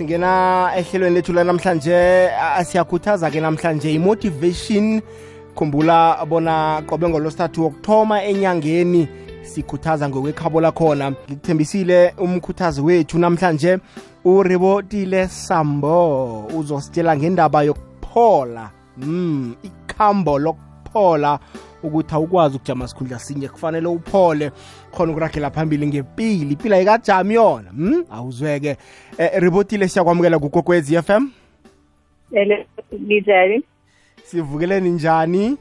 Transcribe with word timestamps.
singena 0.00 0.72
ehlelweni 0.76 1.14
lethu 1.14 1.32
lanamhlanje 1.32 2.30
siyakhuthaza 2.64 3.30
ke 3.30 3.40
namhlanje 3.40 3.92
i-motivation. 3.92 5.02
Khumbula 5.54 6.24
bona 6.24 6.82
qobe 6.88 7.08
ngolosithathu 7.08 7.62
wokuthoma 7.62 8.24
enyangeni 8.24 9.08
sikhuthaza 9.42 10.08
ngokwekhabo 10.08 10.60
lakhona. 10.60 11.10
Ngikuthembisile 11.10 12.14
umkhuthazi 12.18 12.80
wethu 12.80 13.18
namhlanje 13.18 13.78
uribotile 14.24 15.28
sambo. 15.28 16.46
Uzositshela 16.56 17.16
ngendaba 17.16 17.62
yokuphola 17.62 18.70
mm 18.96 19.54
ikhambo 19.62 20.38
lokuphola 20.38 21.38
ukuthi 21.82 22.14
awukwazi 22.14 22.56
ukujama 22.56 22.88
sikhundla 22.88 23.18
sinye 23.18 23.48
kufanele 23.48 23.86
uphole 23.88 24.50
khona 24.90 25.12
ukuragela 25.12 25.50
phambili 25.50 25.86
ngepili 25.86 26.52
impilo 26.52 26.76
ayikajami 26.76 27.34
yona 27.34 27.70
mm? 27.72 28.04
awuzweke 28.10 28.76
eh, 29.18 29.30
ribotile 29.34 29.88
siyakwamukela 29.88 30.38
kukokwezi 30.38 30.94
f 30.94 31.10
m 31.10 31.30
Bijali. 32.98 33.62
sivukeleni 34.22 34.90
njani 34.90 35.56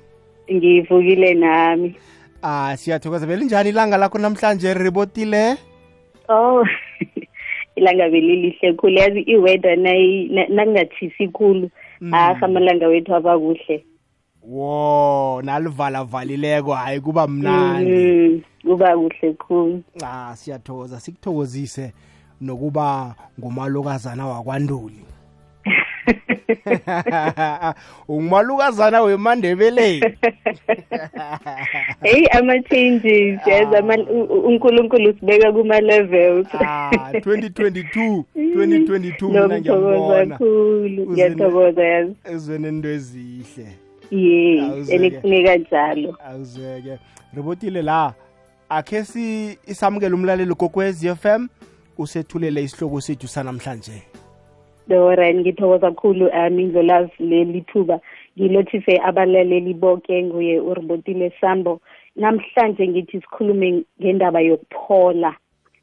Ngivukile 0.54 1.34
nami. 1.34 1.96
ah 2.44 2.78
siyathokoza 2.78 3.28
belinjani 3.28 3.70
ilanga 3.70 3.98
lakho 3.98 4.18
namhlanje 4.18 4.74
ribotile 4.74 5.58
Oh. 6.30 6.64
Ilanga 7.76 8.10
belilihle 8.10 8.74
khulu 8.74 8.94
yazi 8.98 9.20
iweda 9.22 9.76
nayi 9.76 10.28
na- 10.30 10.48
nakungathisi 10.48 11.28
khulu. 11.28 11.70
Ah 12.12 12.36
amalanga 12.42 12.88
wethu 12.88 13.16
aba 13.16 13.40
kuhle. 13.40 13.84
Wo 14.44 15.42
nalivala 15.44 16.04
valileko 16.04 16.74
hayi 16.74 17.00
kuba 17.00 17.28
mnandi 17.28 17.92
Mm, 17.92 18.42
kuba 18.64 18.98
kuhle 18.98 19.34
khulu. 19.34 19.82
ah 20.06 20.36
siyathokoza 20.36 21.00
sikuthokozise 21.00 21.94
nokuba 22.42 23.16
ngumalukazana 23.40 24.28
wakwanduli 24.28 25.00
ungumalukazana 28.08 29.02
wemandebeleni 29.02 30.04
Hey 32.02 32.26
ama 32.32 32.60
changes 32.64 33.40
yazi 33.48 33.76
ama 33.76 33.96
u- 33.98 34.24
u- 34.24 34.40
uNkulunkulu 34.48 35.14
sibeka 35.20 35.52
kuma 35.52 35.80
levels. 35.82 36.48
ah 36.54 36.90
2022 37.14 38.24
2022 38.36 39.28
mina 39.28 39.48
Ngiyathokoza 39.48 39.60
ngiyambona 39.60 40.38
khulu. 40.38 41.04
Uzene- 41.04 41.12
Ngiyathokoza 41.12 41.84
yazi. 41.84 42.16
ezweni 42.34 42.68
into 42.68 42.90
ezihle 42.90 43.68
Yes, 44.12 44.64
Awuzweke. 44.64 44.96
enikufuneka 44.96 45.56
njalo. 45.58 46.18
awuzeke. 46.26 47.00
Ribotile 47.34 47.82
la 47.82 48.14
akhe 48.70 49.04
si 49.04 49.58
isamukele 49.68 50.16
umlaleli 50.16 50.56
kokwezi 50.56 51.16
FM 51.16 51.48
usethulele 51.98 52.64
isihloko 52.64 53.02
sethu 53.02 53.28
sanamhlanje. 53.28 53.92
Alright 54.92 55.36
ngithokoza 55.36 55.92
kakhulu 55.92 56.26
um 56.28 56.60
indlolazi 56.60 57.12
leli 57.20 57.62
thuba. 57.62 58.00
Ngilothise 58.40 58.98
abalaleli 59.04 59.74
bonke 59.74 60.24
nguye 60.24 60.60
uRibotile 60.60 61.32
Sambo. 61.42 61.82
Namhlanje 62.16 62.88
ngithi 62.88 63.22
sikhulume 63.22 63.84
ngendaba 64.02 64.40
yokuphola. 64.42 65.36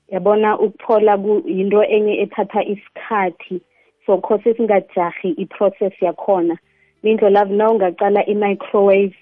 Yabona 0.09 0.59
ukuphola 0.59 1.19
kuyinto 1.19 1.85
enye 1.85 2.23
ethatha 2.23 2.65
isikhathi 2.65 3.61
so 4.07 4.19
khose 4.19 4.55
singajahi 4.55 5.29
iprocess 5.39 5.93
yakhona. 6.03 6.59
Indlolazi 7.03 7.53
na 7.53 7.71
ungaqala 7.71 8.27
i-microwave. 8.27 9.17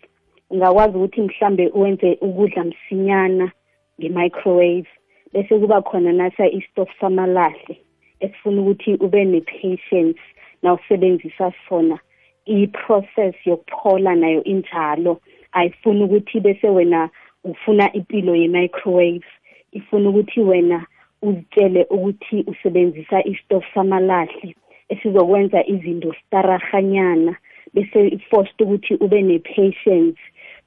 Ungakwazi 0.50 0.96
ukuthi 0.96 1.20
mhlambe 1.20 1.70
wenze 1.74 2.18
ukudla 2.20 2.64
msinyana 2.64 3.52
nge-microwave 4.00 4.88
bese 5.32 5.58
kuba 5.58 5.82
khona 5.82 6.12
nasa 6.12 6.46
istof 6.48 6.88
samalahle 7.00 7.76
esifuna 8.20 8.60
ukuthi 8.60 8.94
ube 8.94 9.24
ne-patience 9.24 10.20
nawusebenzisa 10.62 11.52
sona. 11.68 11.98
I-process 12.46 13.34
yokuphola 13.44 14.14
nayo 14.14 14.44
injalo 14.44 15.20
ayifuni 15.52 16.04
ukuthi 16.04 16.40
bese 16.40 16.68
wena 16.68 17.10
ufuna 17.44 17.92
impilo 17.92 18.36
ye-microwave 18.36 19.26
ifuna 19.72 20.08
ukuthi 20.08 20.40
wena 20.40 20.86
uzitshele 21.22 21.86
ukuthi 21.90 22.44
usebenzisa 22.46 23.24
istof 23.24 23.64
samalahle 23.74 24.54
esizokwenza 24.88 25.66
izinto 25.66 26.14
starahanyana 26.26 27.36
bese 27.74 28.18
forced 28.30 28.60
ukuthi 28.60 28.94
ube 29.00 29.22
ne-patience 29.22 30.18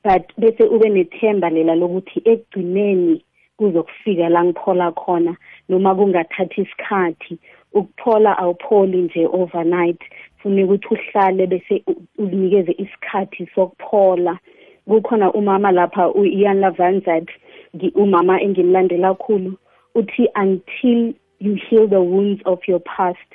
but 0.03 0.23
bese 0.37 0.63
ube 0.63 0.89
nethemba 0.89 1.49
lela 1.49 1.75
lokuthi 1.75 2.21
ekugcineni 2.25 3.21
kuzokufika 3.57 4.29
la 4.29 4.43
ngiphola 4.43 4.91
khona 4.91 5.35
noma 5.69 5.95
kungathathi 5.95 6.61
isikhathi. 6.61 7.37
Ukuphola 7.73 8.37
awupholi 8.37 8.97
nje 9.01 9.27
overnight 9.31 10.01
funa 10.37 10.63
ukuthi 10.65 10.87
uhlale 10.91 11.47
bese 11.47 11.83
u- 11.87 12.01
unikeze 12.17 12.71
isikhathi 12.77 13.47
sokuphola. 13.55 14.37
Kukhona 14.87 15.33
umama 15.33 15.71
lapha 15.71 16.09
u-Ian 16.13 16.59
Lavanzat 16.59 17.27
ngi- 17.75 17.91
umama 17.95 18.41
engimlandela 18.41 19.13
kakhulu 19.15 19.57
uthi 19.95 20.27
until 20.35 21.13
you 21.39 21.55
heal 21.55 21.87
the 21.87 21.99
wounds 22.01 22.41
of 22.45 22.59
your 22.67 22.79
past 22.79 23.29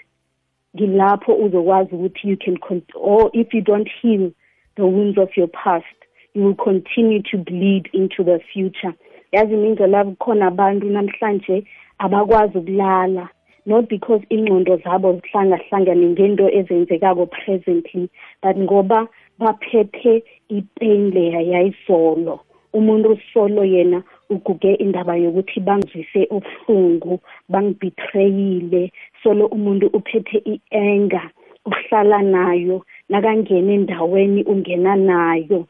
ngilapho 0.77 1.34
uzokwazi 1.34 1.94
ukuthi 1.94 2.28
you 2.28 2.37
can 2.37 2.83
or 2.94 3.31
if 3.33 3.55
you 3.55 3.60
don't 3.60 3.91
heal 4.00 4.31
the 4.77 4.83
wounds 4.83 5.19
of 5.19 5.37
your 5.37 5.49
past 5.49 5.97
you 6.34 6.44
will 6.44 6.55
continue 6.55 7.22
to 7.22 7.38
bleed 7.38 7.88
into 7.93 8.25
the 8.25 8.38
future. 8.53 8.94
Yazi 9.33 9.56
mindlela 9.56 10.05
kukhona 10.05 10.47
abantu 10.47 10.87
namhlanje 10.87 11.65
abakwazi 11.99 12.59
ukulala 12.59 13.28
not 13.66 13.88
because 13.88 14.22
ingqondo 14.31 14.77
zabo 14.77 15.12
zihlangahlangane 15.12 16.06
ngento 16.06 16.49
ezenzekako 16.49 17.27
presently 17.27 18.10
but 18.43 18.56
ngoba 18.56 19.09
baphethe 19.39 20.25
ipain 20.49 21.10
leya 21.10 21.41
yayizolo 21.41 22.41
umuntu 22.72 23.19
solo 23.33 23.65
yena 23.65 24.03
uguge 24.34 24.72
indaba 24.84 25.15
yokuthi 25.25 25.60
bangizwise 25.60 26.20
ubuhlungu 26.37 27.20
bangibetrayile. 27.53 28.82
Solo 29.22 29.44
umuntu 29.47 29.87
uphethe 29.98 30.38
i-anger 30.53 31.26
uhlala 31.66 32.19
nayo 32.22 32.76
nakangena 33.09 33.72
endaweni 33.72 34.41
ungena 34.53 34.97
nayo. 34.97 35.66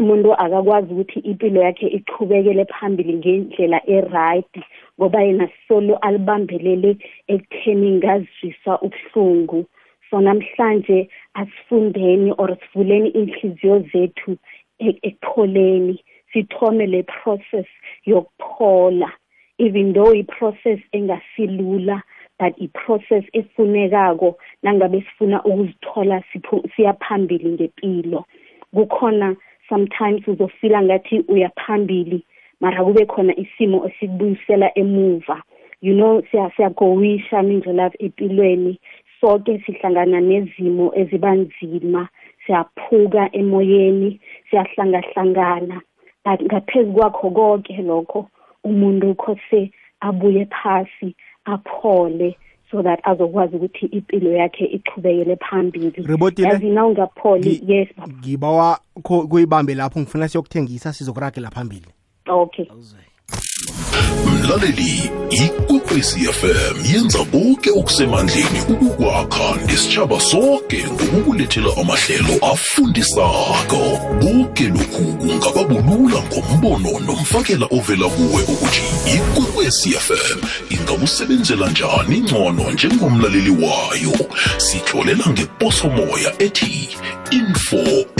Umuntu 0.00 0.28
akakwazi 0.44 0.92
ukuthi 0.92 1.18
impilo 1.30 1.60
yakhe 1.66 1.86
iqhubekele 1.98 2.64
phambili 2.64 3.14
ngendlela 3.20 3.78
e-right 3.96 4.54
ngoba 4.96 5.22
yena 5.26 5.46
solo 5.68 5.94
alibambelele 6.06 6.90
ekutheni 7.32 7.90
ngazwisa 7.98 8.72
ubuhlungu. 8.86 9.60
So 10.10 10.20
namhlanje 10.20 11.08
asifundeni 11.34 12.32
or 12.38 12.56
sivuleni 12.60 13.08
inhliziyo 13.20 13.76
zethu 13.92 14.36
e- 14.78 14.98
ekupholeni. 15.08 15.96
Sithome 16.32 16.86
le 16.86 17.02
process 17.02 17.66
yokuphola 18.06 19.12
even 19.58 19.92
though 19.92 20.12
i-process 20.14 20.78
engasilula 20.92 22.02
but 22.38 22.54
i-process 22.60 23.24
efunekako 23.32 24.36
nangabe 24.62 25.00
sifuna 25.00 25.44
ukuzithola 25.44 26.22
siphu- 26.32 26.68
siya 26.76 26.92
phambili 26.92 27.48
ngempilo 27.52 28.24
kukhona 28.74 29.36
sometimes 29.68 30.28
uzofila 30.28 30.82
ngathi 30.82 31.24
uyaphambili 31.28 32.24
mara 32.60 32.84
kube 32.84 33.06
khona 33.06 33.36
isimo 33.36 33.86
esikubuyisela 33.86 34.78
emuva. 34.78 35.42
You 35.82 35.94
know 35.94 36.22
siya 36.30 36.50
siyagowisha 36.56 37.42
mindlelavu 37.42 37.94
empilweni 37.98 38.80
sonke 39.20 39.62
sihlangana 39.66 40.20
nezimo 40.20 40.92
ezibanzima 40.94 42.08
siyaphuka 42.46 43.28
emoyeni 43.32 44.20
siyahlangahlangana. 44.50 45.80
But 46.24 46.40
ngaphezu 46.42 46.92
kwakho 46.92 47.30
konke 47.30 47.76
lokho 47.82 48.28
umuntu 48.64 49.14
khose 49.14 49.70
abuye 50.00 50.46
phasi 50.46 51.14
aphole 51.44 52.36
so 52.70 52.82
that 52.82 53.00
azokwazi 53.02 53.56
ukuthi 53.56 53.86
impilo 53.86 54.32
yakhe 54.32 54.64
iqhubekele 54.64 55.36
phambili. 55.36 55.92
Ribotile? 56.06 56.48
yazi 56.48 56.70
na 56.70 56.86
ungapholi 56.86 57.42
Ngi- 57.50 57.72
yes 57.72 57.88
baba. 57.96 58.12
ngibawa 58.12 58.78
kho- 59.02 59.26
kuyibambe 59.28 59.74
lapho 59.74 60.00
ngifuna 60.00 60.28
siyokuthengisa 60.28 60.92
sizokuragela 60.92 61.50
phambili. 61.50 61.86
Okay. 62.28 62.66
Mlaleli 64.26 65.10
ikwekwezi 65.30 66.20
fm 66.20 66.92
yenza 66.92 67.24
konke 67.24 67.70
okusemandleni 67.70 68.60
ukukwakha 68.68 69.56
nesitshaba 69.66 70.20
sonke 70.20 70.84
ngokukulethela 70.92 71.68
amahlelo 71.80 72.52
afundisako. 72.52 74.00
Konke 74.20 74.68
lokhu 74.68 75.02
kungababulula 75.02 76.22
ngombono 76.22 77.00
nomfakela 77.00 77.66
ovela 77.70 78.08
kuwe 78.08 78.42
ukuthi 78.42 78.82
ikwekwezi 79.14 79.90
fm 79.90 80.38
ingakusebenzela 80.70 81.70
njani 81.70 82.20
ngcono 82.20 82.70
njengomlaleli 82.70 83.50
wayo. 83.50 84.28
Sitholela 84.58 85.24
ngeposomoya 85.28 86.42
ethi 86.42 86.88
info 87.30 87.76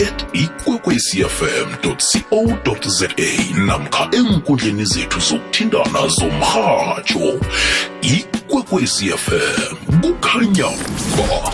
at 0.07 0.25
ikwekwecfm.co.za 0.33 3.09
namkha 3.65 4.09
enkundleni 4.11 4.85
zethu 4.85 5.21
zokuthindana 5.71 6.07
zomhatsho 6.07 7.39
ikwekwecfm 8.01 9.75
kukhanya 10.01 10.69
ba 11.17 11.53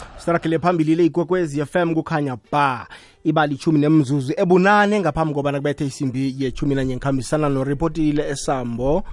phambili 0.61 0.95
le 0.95 1.05
ikwekwezi 1.05 1.65
fm 1.65 1.93
kukhanya 1.93 2.37
ba 2.51 2.87
ibali 3.23 3.55
ichumi 3.55 3.79
nemzuzu 3.79 4.33
ebunane 4.37 4.99
ngaphambi 4.99 5.33
kobana 5.33 5.57
kubethe 5.57 5.85
isimbi 5.85 6.35
yechumi 6.39 6.75
nanye 6.75 6.95
ngikhambisana 6.95 7.49
noripotile 7.49 8.29
esambo. 8.29 9.03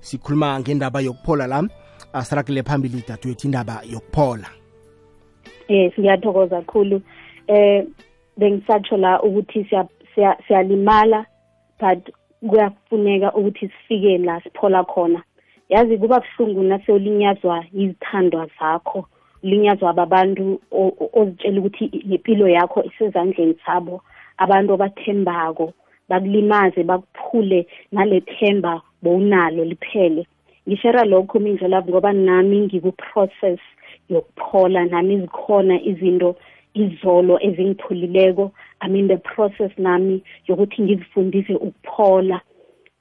Sikhuluma 0.00 0.60
ngendaba 0.60 1.00
yokuphola 1.00 1.46
la. 1.46 1.68
Asirakele 2.12 2.62
phambili 2.62 2.98
idadewethu 2.98 3.46
indaba 3.46 3.82
yokuphola 3.92 4.46
yes 5.68 5.92
ngiyathokoza 6.00 6.56
kakhulu 6.62 7.02
eh 7.46 7.84
bengisatsho 8.36 8.96
la 8.96 9.22
ukuthi 9.22 9.64
siya- 9.64 9.88
siya- 10.14 10.36
siyalimala 10.48 11.26
but 11.80 12.10
kuyafuneka 12.48 13.32
ukuthi 13.34 13.68
sifike 13.68 14.18
la 14.18 14.40
siphola 14.42 14.84
khona. 14.84 15.22
Yazi 15.68 15.98
kuba 15.98 16.20
buhlungu 16.20 16.62
nasewulinyazwa 16.62 17.64
izithandwa 17.72 18.48
zakho 18.60 19.06
ulinyazwa 19.44 19.92
babantu 19.92 20.60
o- 20.70 20.94
o- 21.00 21.10
ozitshela 21.20 21.58
ukuthi 21.60 21.90
nempilo 22.06 22.48
yakho 22.48 22.84
isezandleni 22.84 23.56
zabo. 23.66 24.02
Abantu 24.38 24.72
abathembako 24.74 25.72
bakulimaze 26.08 26.82
bakuphule 26.82 27.66
nale 27.92 28.20
themba 28.20 28.82
bowunalo 29.02 29.64
liphele. 29.64 30.26
Ngishera 30.68 31.04
lokho 31.04 31.38
mindlelavu 31.38 31.90
ngoba 31.90 32.12
nami 32.12 32.60
ngiku-process 32.60 33.60
yokuphola 34.10 34.84
nami 34.84 35.20
zikhona 35.20 35.82
izinto 35.82 36.36
izolo 36.74 37.38
ezingipholileko 37.42 38.52
i'm 38.82 38.96
in 38.96 39.08
the 39.08 39.16
process 39.16 39.70
nami 39.78 40.22
yokuthi 40.48 40.82
ngizifundise 40.82 41.54
ukuphola. 41.54 42.40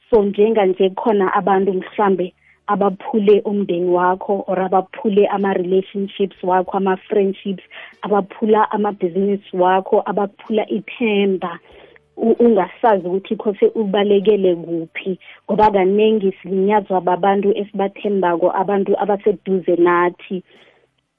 So 0.09 0.23
njenganje 0.23 0.89
kukhona 0.89 1.33
abantu 1.33 1.73
mhlambe 1.73 2.33
abaphule 2.73 3.41
umndeni 3.45 3.89
wakho 3.89 4.43
or 4.47 4.59
abaphule 4.61 5.27
ama-relationships 5.27 6.37
wakho 6.43 6.77
ama-friendships 6.77 7.63
abaphula 8.01 8.71
amabhizinisi 8.71 9.57
wakho 9.57 10.03
abaphula 10.05 10.69
ithemba. 10.69 11.59
U- 12.17 12.35
ungasazi 12.39 13.07
ukuthi 13.07 13.35
khose 13.35 13.65
ubalekele 13.75 14.55
kuphi 14.55 15.19
ngoba 15.45 15.71
kaningi 15.71 16.31
silinyazwa 16.41 17.01
babantu 17.01 17.57
esibathembako 17.57 18.51
abantu 18.61 18.91
abaseduze 18.99 19.75
nathi. 19.75 20.43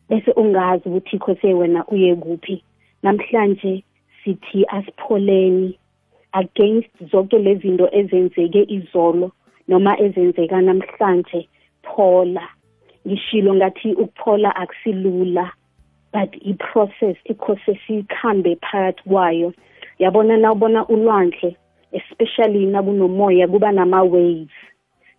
Bese 0.08 0.30
ungazi 0.36 0.88
ukuthi 0.88 1.18
khose 1.18 1.54
wena 1.54 1.84
uye 1.86 2.14
kuphi. 2.16 2.62
Namhlanje 3.02 3.84
sithi 4.24 4.64
asipholeni 4.68 5.78
against 6.32 6.90
zonke 7.10 7.38
lezi 7.38 7.60
zinto 7.62 7.88
ezenzeke 7.92 8.62
izolo. 8.68 9.32
Noma 9.70 9.92
ezenzeka 10.04 10.60
namhlanje 10.60 11.48
phola. 11.82 12.44
Ngishilo 13.06 13.54
ngathi 13.54 13.94
ukuphola 13.94 14.50
akusilula 14.56 15.50
but 16.12 16.30
i-process 16.50 17.16
ikhose 17.24 17.78
sikhambe 17.86 18.56
phakathi 18.56 19.02
kwayo. 19.08 19.52
Yabona 19.98 20.36
nawubona 20.36 20.86
ulwandle 20.88 21.56
especially 21.92 22.66
nakunomoya 22.66 23.48
kuba 23.48 23.72
nama-waves. 23.72 24.56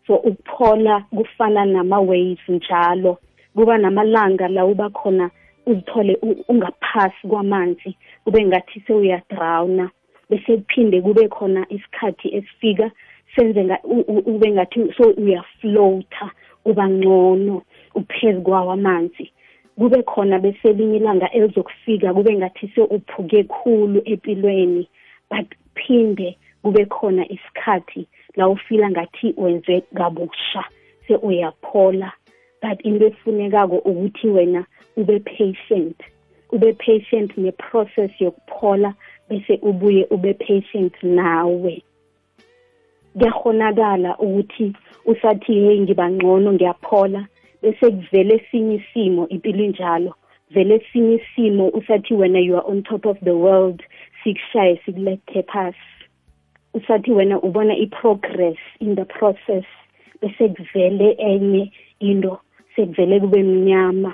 So 0.07 0.15
ukuphola 0.15 1.06
kufana 1.15 1.65
nama-waves 1.65 2.50
njalo. 2.50 3.18
Kuba 3.56 3.77
namalanga 3.77 4.47
la 4.47 4.65
uba 4.65 4.89
khona 4.89 5.30
uzithole 5.65 6.18
u- 6.21 6.44
ungaphasi 6.47 7.27
kwamanzi 7.27 7.95
kube 8.24 8.45
ngathi 8.45 8.83
sewuyadrawuna 8.88 9.89
bese 10.30 10.57
kuphinde 10.57 11.01
kube 11.01 11.27
khona 11.27 11.65
isikhathi 11.69 12.36
esifika 12.36 12.92
senze 13.36 13.63
nga- 13.63 13.83
u- 13.83 14.06
u- 14.07 14.24
ube 14.36 14.51
ngathi 14.51 14.94
so 14.98 15.04
uyaflota 15.18 16.31
uba 16.66 16.89
ngcono 16.89 17.62
uphezu 17.95 18.42
kwawo 18.42 18.72
amanzi. 18.72 19.31
Kube 19.78 20.04
khona 20.04 20.39
bese 20.39 20.69
elinye 20.69 20.98
ilanga 20.98 21.31
elizokufika 21.31 22.13
kube 22.13 22.36
ngathi 22.36 22.68
seuphuke 22.75 23.44
khulu 23.44 24.01
empilweni 24.06 24.88
but 25.30 25.48
phinde 25.75 26.38
kube 26.63 26.86
khona 26.86 27.25
isikhathi 27.31 28.07
la 28.36 28.50
ufila 28.50 28.89
ngathi 28.92 29.33
wenze 29.38 29.81
kabusha 29.98 30.63
seuyaphola 31.07 32.12
but 32.62 32.86
into 32.86 33.07
efunekako 33.07 33.75
ukuthi 33.78 34.28
wena 34.28 34.66
ube 34.98 35.19
patient 35.19 35.98
ube 36.51 36.74
patient 36.74 37.38
ne-process 37.38 38.12
yokuphola 38.22 38.94
bese 39.30 39.60
ubuye 39.62 40.06
ube 40.10 40.33
patient 40.33 41.04
nawe. 41.04 41.81
Kuyakhonakala 43.17 44.17
ukuthi 44.17 44.73
usathi 45.05 45.53
hey 45.53 45.79
ngiba 45.79 46.11
ngcono 46.11 46.53
ngiyaphola. 46.53 47.27
Bese 47.61 47.91
kuvele 47.91 48.35
esinye 48.35 48.75
isimo 48.75 49.27
impilo 49.27 49.63
injalo. 49.63 50.15
Vele 50.49 50.75
esinye 50.75 51.15
isimo 51.15 51.67
usathi 51.67 52.13
wena 52.13 52.39
you 52.39 52.57
are 52.57 52.67
on 52.67 52.83
top 52.83 53.05
of 53.05 53.17
the 53.19 53.31
world 53.31 53.83
sikushaye 54.23 54.81
sikulethe 54.85 55.43
phasi 55.43 55.91
usathi 56.73 57.11
wena 57.11 57.41
ubona 57.41 57.75
i-progress 57.75 58.57
in 58.79 58.95
the 58.95 59.05
process 59.05 59.65
bese 60.21 60.49
kuvele 60.49 61.15
enye 61.17 61.71
into 61.99 62.39
sekuvele 62.75 63.19
kube 63.19 63.43
mnyama. 63.43 64.13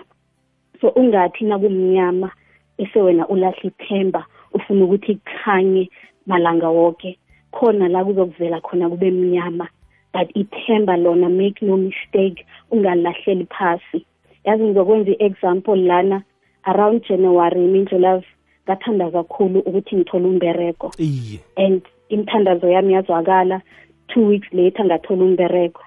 So 0.81 0.89
ungathi 0.89 1.45
nakumnyama 1.45 2.31
bese 2.77 3.01
wena 3.01 3.27
ulahla 3.27 3.63
ithemba 3.63 4.25
ufuna 4.53 4.85
ukuthi 4.85 5.15
kukhanye 5.15 5.89
malanga 6.25 6.69
wonke 6.69 7.19
khona 7.57 7.88
la 7.88 8.06
kuzokuvela 8.06 8.62
khona 8.62 8.89
kube 8.89 9.12
mnyama 9.12 9.68
but 10.13 10.30
ithemba 10.36 10.98
lona 10.98 11.30
make 11.30 11.62
no 11.62 11.77
mistake 11.77 12.45
ungalahleli 12.71 13.45
phasi. 13.45 14.06
Yazi 14.45 14.63
ngizokwenza 14.63 15.12
i-example 15.12 15.75
lana 15.75 16.24
around 16.63 17.07
january 17.09 17.68
mindlulav 17.68 18.24
ngathanda 18.66 19.11
kakhulu 19.11 19.59
ukuthi 19.59 19.95
ngithole 19.95 20.28
umbereko 20.28 20.92
iye. 20.97 21.40
And 21.57 21.81
imithandazo 22.09 22.68
yami 22.69 22.94
yazwakala 22.94 23.61
two 24.07 24.28
weeks 24.28 24.47
later 24.54 24.85
ngathola 24.85 25.23
umbereko 25.23 25.81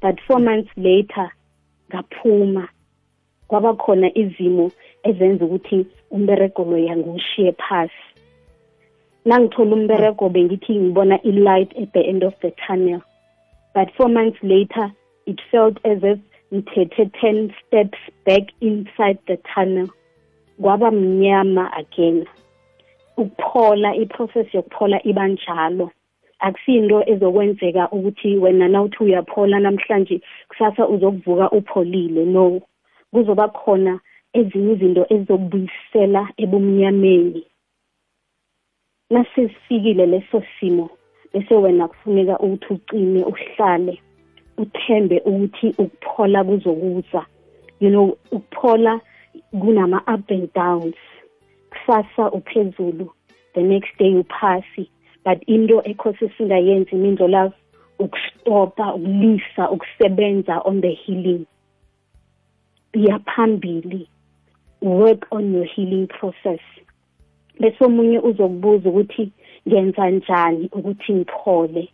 but 0.00 0.20
four 0.26 0.40
months 0.40 0.70
later 0.76 1.30
ngaphuma. 1.90 2.68
Kwaba 3.48 3.74
khona 3.74 4.18
izimo 4.18 4.70
ezenza 5.02 5.44
ukuthi 5.44 5.86
umbereko 6.10 6.64
loya 6.64 6.96
ngiwushiye 6.96 7.52
phasi. 7.52 8.15
Nangithola 9.26 9.74
umbereko 9.74 10.28
bengithi 10.28 10.74
ngibona 10.78 11.16
i-light 11.24 11.70
at 11.82 11.92
the 11.92 12.00
end 12.00 12.22
of 12.22 12.34
the 12.42 12.52
tunnel. 12.64 13.02
But 13.74 13.88
four 13.96 14.08
months 14.08 14.38
later 14.42 14.92
it 15.26 15.40
felt 15.50 15.78
as 15.84 15.98
if 16.02 16.18
ngithethe 16.52 17.10
ten 17.20 17.52
steps 17.66 17.98
back 18.24 18.44
inside 18.60 19.18
the 19.26 19.36
tunnel. 19.52 19.88
Kwaba 20.60 20.90
mnyama 20.90 21.70
again. 21.76 22.24
Ukuphola 23.16 23.96
iprocess 23.96 24.54
yokuphola 24.54 25.02
iba 25.04 25.28
njalo. 25.28 25.90
Akusinto 26.38 27.02
ezokwenzeka 27.06 27.88
ukuthi 27.90 28.38
wena 28.38 28.68
nawuthi 28.68 29.04
uyaphola 29.04 29.60
namhlanje 29.60 30.20
kusasa 30.48 30.88
uzokuvuka 30.88 31.50
upholile. 31.50 32.24
No 32.24 32.60
kuzoba 33.12 33.48
khona 33.48 34.00
ezinye 34.32 34.72
izinto 34.72 35.06
ezizokubuyisela 35.10 36.28
ebumnyameni 36.36 37.46
nasesifikile 39.10 40.06
leso 40.06 40.42
simo 40.60 40.90
bese 41.32 41.54
wena 41.54 41.88
kufuneka 41.88 42.38
ukuthi 42.38 42.74
ucine 42.74 43.24
uhlale 43.24 44.02
uthembe 44.58 45.20
ukuthi 45.24 45.74
ukuphola 45.78 46.44
kuzokuza. 46.44 47.26
You 47.80 47.90
know 47.90 48.18
ukuphola 48.30 49.00
kunama 49.52 50.02
up 50.06 50.30
and 50.30 50.52
downs. 50.54 50.96
Kusasa 51.70 52.30
uphezulu 52.30 53.10
the 53.54 53.62
next 53.62 53.98
day 53.98 54.14
uphasi. 54.14 54.90
But 55.24 55.42
into 55.46 55.82
ekhose 55.84 56.30
singayenzi 56.38 56.94
mindlo 56.96 57.28
love 57.28 57.54
ukustopa 57.98 58.94
ukulisa 58.94 59.70
ukusebenza 59.70 60.62
on 60.64 60.80
the 60.80 60.94
healing. 60.94 61.46
Iya 62.92 63.18
phambili. 63.18 64.08
Work 64.80 65.26
on 65.30 65.54
your 65.54 65.64
healing 65.64 66.06
process. 66.06 66.60
Bese 67.60 67.84
omunye 67.84 68.18
uzokubuza 68.18 68.88
ukuthi 68.88 69.32
ngenza 69.68 70.10
njani 70.10 70.68
ukuthi 70.72 71.14
ngiphole. 71.14 71.88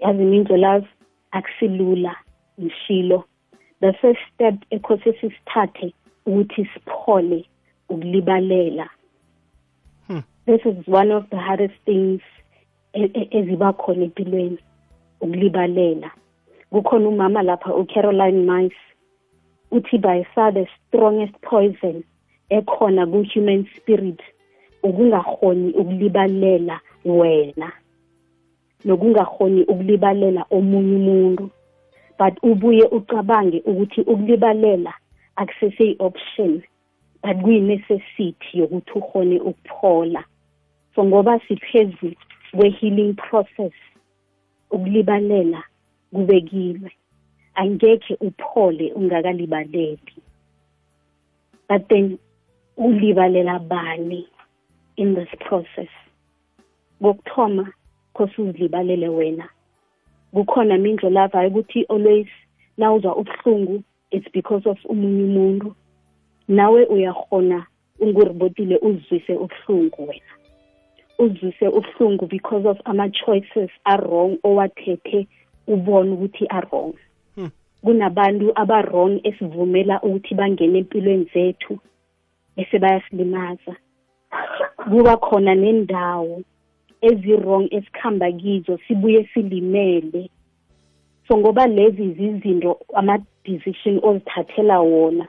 Yazi 0.00 0.22
mindlolazi 0.22 0.86
akusilula 1.30 2.16
ngishilo 2.60 3.24
the 3.80 3.92
first 3.92 4.20
step 4.34 4.54
ekhose 4.70 5.12
sisithathe 5.20 5.92
ukuthi 6.26 6.68
siphole 6.74 7.44
ukulibalela. 7.88 8.88
Hmm. 10.06 10.22
this 10.46 10.60
is 10.64 10.86
one 10.86 11.10
of 11.12 11.28
the 11.30 11.36
hardest 11.36 11.74
things 11.84 12.20
e- 12.92 13.10
e- 13.14 13.28
eziba 13.30 13.72
khona 13.72 14.04
empilweni 14.04 14.58
ukulibalela. 15.20 16.10
Kukhona 16.70 17.08
umama 17.08 17.42
lapha 17.42 17.74
uCaroline 17.74 18.44
Mice 18.44 18.76
uthi 19.70 19.98
by 19.98 20.24
far 20.34 20.52
the 20.52 20.66
strongest 20.88 21.34
poison 21.42 22.04
ekhona 22.50 23.06
ku-human 23.06 23.66
spirit 23.76 24.20
ukungahoni 24.82 25.72
ukulibalela 25.72 26.80
wena 27.04 27.72
nokungahoni 28.86 29.62
ukulibalela 29.64 30.46
omunye 30.50 30.96
umuntu. 30.96 31.50
But 32.18 32.34
ubuye 32.42 32.84
ucabange 32.84 33.62
ukuthi 33.66 34.00
ukulibalela 34.00 34.94
akusese-option 35.36 36.62
but 37.22 37.36
kuyi-necessity 37.42 38.58
yokuthi 38.58 38.92
ukhone 38.98 39.40
ukuphola. 39.40 40.24
So 40.94 41.04
ngoba 41.04 41.40
siphezu 41.40 42.12
kwe-healing 42.52 43.14
process 43.14 43.72
ukulibalela 44.70 45.62
kubekilwe. 46.12 46.92
Angekhe 47.54 48.16
uphole 48.20 48.92
ungakalibaleli. 48.92 50.16
But 51.68 51.88
then 51.88 52.18
ulibalela 52.76 53.58
bani? 53.58 54.28
In 54.96 55.14
this 55.14 55.28
process. 55.40 55.88
Kokuthoma 57.02 57.72
khose 58.14 58.42
uzilibalele 58.42 59.08
wena. 59.08 59.48
Kukhona 60.32 60.78
mindlo 60.78 61.10
lavayo 61.10 61.48
ukuthi 61.48 61.86
always 61.88 62.28
nawuzwa 62.78 63.16
ubuhlungu 63.16 63.82
it's 64.10 64.32
because 64.32 64.66
of 64.66 64.78
omunye 64.88 65.24
umuntu. 65.24 65.74
Nawe 66.48 66.84
uyahona 66.86 67.66
unguribotile 68.00 68.76
uzwise 68.76 69.34
ubuhlungu 69.34 70.08
wena. 70.08 70.32
Uzwise 71.18 71.68
ubuhlungu 71.68 72.26
because 72.26 72.68
of 72.68 72.78
ama-choices 72.84 73.70
are-wrong 73.84 74.38
owathethe 74.44 75.26
ubone 75.66 76.10
ukuthi 76.12 76.46
are-wrong 76.48 76.94
Hmm. 77.36 77.50
kunabantu 77.82 78.52
aba-wrong 78.54 79.20
esivumela 79.22 80.00
ukuthi 80.02 80.34
bangene 80.34 80.78
empilweni 80.78 81.30
zethu 81.34 81.78
bese 82.56 82.78
bayasilimaza 82.78 83.76
kuba 84.90 85.16
khona 85.16 85.54
nendawo 85.54 86.42
ezi-wrong 87.00 87.68
esikhamba 87.70 88.32
kizo 88.32 88.78
sibuye 88.88 89.28
silimele. 89.34 90.30
So 91.28 91.36
ngoba 91.38 91.66
lezi 91.66 92.12
zizinto 92.12 92.78
ama-decision 92.94 94.00
ozithathela 94.02 94.80
wona. 94.80 95.28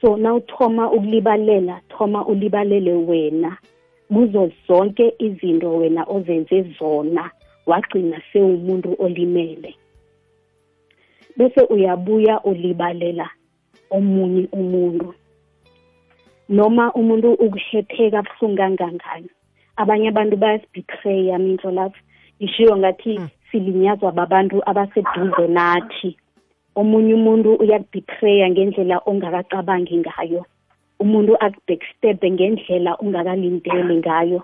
So 0.00 0.16
nawuthoma 0.16 0.90
ukulibalela 0.90 1.80
thoma 1.88 2.26
ulibalele 2.26 2.92
wena. 2.92 3.56
Kuzo 4.08 4.50
zonke 4.68 5.14
izinto 5.18 5.76
wena 5.76 6.04
ozenze 6.04 6.62
zona 6.78 7.30
wagcina 7.66 8.22
sewumuntu 8.32 8.96
olimele. 8.98 9.74
Bese 11.36 11.60
uyabuya 11.60 12.42
ulibalela 12.42 13.30
omunye 13.90 14.48
umuntu. 14.52 15.14
Noma 16.48 16.92
umuntu 16.92 17.32
ukuhetheka 17.34 18.22
buhlungu 18.22 18.56
kangangani. 18.56 19.30
Abanye 19.76 20.08
abantu 20.08 20.36
bayasibetreya 20.36 21.38
minto 21.38 21.70
lapho 21.70 21.98
ngishiyo 22.40 22.76
ngathi 22.76 23.20
silinyazwa 23.50 24.12
babantu 24.12 24.62
abaseduze 24.66 25.46
nathi. 25.48 26.16
Omunye 26.74 27.14
umuntu 27.14 27.54
uyakubetreya 27.54 28.50
ngendlela 28.50 28.98
ongakacabangi 29.06 29.96
ngayo. 29.96 30.46
Umuntu 31.00 31.32
akubackstebe 31.40 32.30
ngendlela 32.30 32.96
ungakalindeli 32.98 33.96
ngayo. 33.96 34.40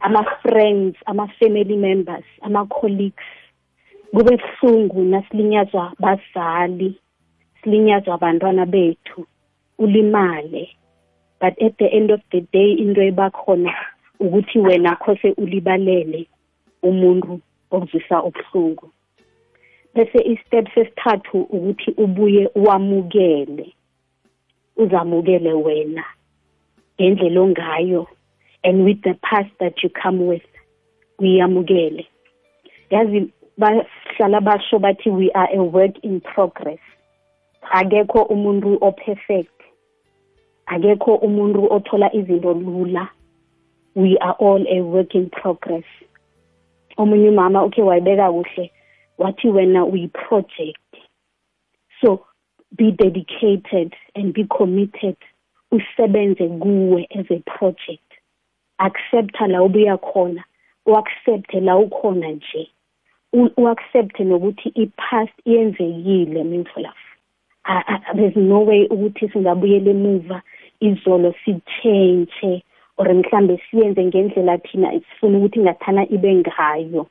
Ama-friends 0.00 0.96
ama-family 1.06 1.76
members 1.76 2.24
ama-colleagues 2.40 3.30
kube 4.14 4.36
buhlungu 4.36 5.02
nasilinyazwa 5.04 5.92
bazali 5.98 6.94
silinyazwa 7.62 8.14
abantwana 8.14 8.66
bethu 8.66 9.26
ulimale. 9.78 10.68
But 11.40 11.60
at 11.62 11.78
the 11.78 11.86
end 11.86 12.10
of 12.10 12.20
the 12.32 12.40
day 12.52 12.72
into 12.72 13.00
ebakhona 13.00 13.74
ukuthi 14.20 14.58
wena 14.58 14.96
khose 14.96 15.34
ulibalele 15.36 16.26
umuntu 16.82 17.40
okuzwisa 17.70 18.22
ubuhlungu. 18.22 18.90
Bese 19.94 20.18
istep 20.32 20.68
sesithathu 20.74 21.40
ukuthi 21.40 21.90
ubuye 21.96 22.50
wamukele 22.54 23.74
uzamukele 24.76 25.52
wena 25.52 26.04
ngendlela 27.00 27.40
ongayo. 27.40 28.06
And 28.62 28.84
with 28.84 29.02
the 29.02 29.14
past 29.22 29.50
that 29.58 29.82
you 29.82 29.90
come 29.90 30.26
with 30.26 30.46
uyamukele. 31.18 32.06
Yazi 32.90 33.32
bahlala 33.58 34.40
basho 34.40 34.78
bathi 34.78 35.10
we 35.10 35.30
are 35.32 35.48
a 35.52 35.62
work 35.62 35.98
in 36.02 36.20
progress. 36.20 36.78
Akekho 37.62 38.28
umuntu 38.28 38.78
operfect. 38.80 39.59
Akekho 40.70 41.14
umuntu 41.14 41.60
othola 41.72 42.12
izinto 42.14 42.52
lula. 42.54 43.08
We 43.94 44.16
are 44.18 44.36
all 44.38 44.64
a 44.68 44.80
work 44.82 45.14
in 45.14 45.30
progress. 45.30 45.84
Omunye 46.96 47.28
umama 47.28 47.64
ukhe 47.64 47.82
wayibeka 47.82 48.32
kuhle 48.32 48.70
wathi 49.18 49.48
wena 49.48 49.84
uyi-project. 49.84 50.92
So 52.00 52.24
be 52.76 52.92
dedicated 52.92 53.94
and 54.14 54.32
be 54.32 54.44
committed. 54.44 55.16
Usebenze 55.72 56.48
kuwe 56.48 57.06
as 57.10 57.26
a 57.30 57.40
project. 57.58 58.10
Accepta 58.78 59.46
la 59.48 59.62
ubuya 59.62 59.98
khona 59.98 60.44
uaccepte 60.86 61.60
la 61.60 61.76
ukhona 61.76 62.28
nje. 62.30 62.70
U- 63.32 63.52
uaccepte 63.56 64.24
nokuthi 64.24 64.68
i-past 64.74 65.34
iyenzekile 65.44 66.44
mindfulafu 66.44 67.10
there's 68.16 68.36
no 68.36 68.60
way 68.64 68.86
ukuthi 68.90 69.28
singabuyela 69.28 69.90
emuva. 69.90 70.42
Izolo 70.80 71.34
sichange 71.44 72.64
or 72.96 73.14
mhlambe 73.14 73.62
siyenze 73.70 74.04
ngendlela 74.04 74.58
thina 74.58 74.92
sifuna 74.92 75.38
ukuthi 75.38 75.60
ngathana 75.60 76.08
ibe 76.08 76.34
ngayo. 76.34 77.06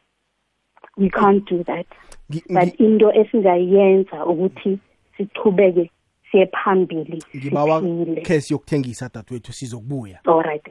We 0.98 1.10
can't 1.10 1.46
do 1.46 1.64
that. 1.64 1.88
Ngi- 2.32 2.44
but 2.50 2.80
into 2.80 3.12
esingayenza 3.12 4.26
ukuthi 4.26 4.80
sichubeke 5.18 5.92
siye 6.32 6.46
phambili 6.46 7.24
ngibawa 7.36 7.82
siphile. 7.82 8.22
khe 8.22 8.42
siyokuthengisa 8.42 9.10
dadewethu 9.14 9.54
sizokubuya. 9.54 10.20
Alright 10.26 10.66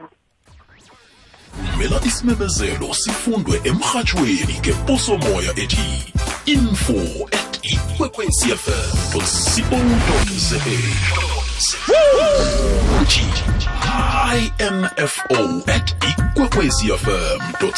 mela 1.78 2.00
isimemezelo 2.06 2.94
sifundwe 2.94 3.60
emrhatshweni 3.64 4.54
ngeposomoya 4.60 5.50
ethi 5.62 6.12
info 6.46 6.98
at 7.38 7.52
ikwekwecfm 7.62 8.90
co 9.12 9.18
uthi 9.18 11.47
imfo 14.58 15.62
at 15.66 15.94
ikwekwecfm 16.08 17.40
co 17.60 17.68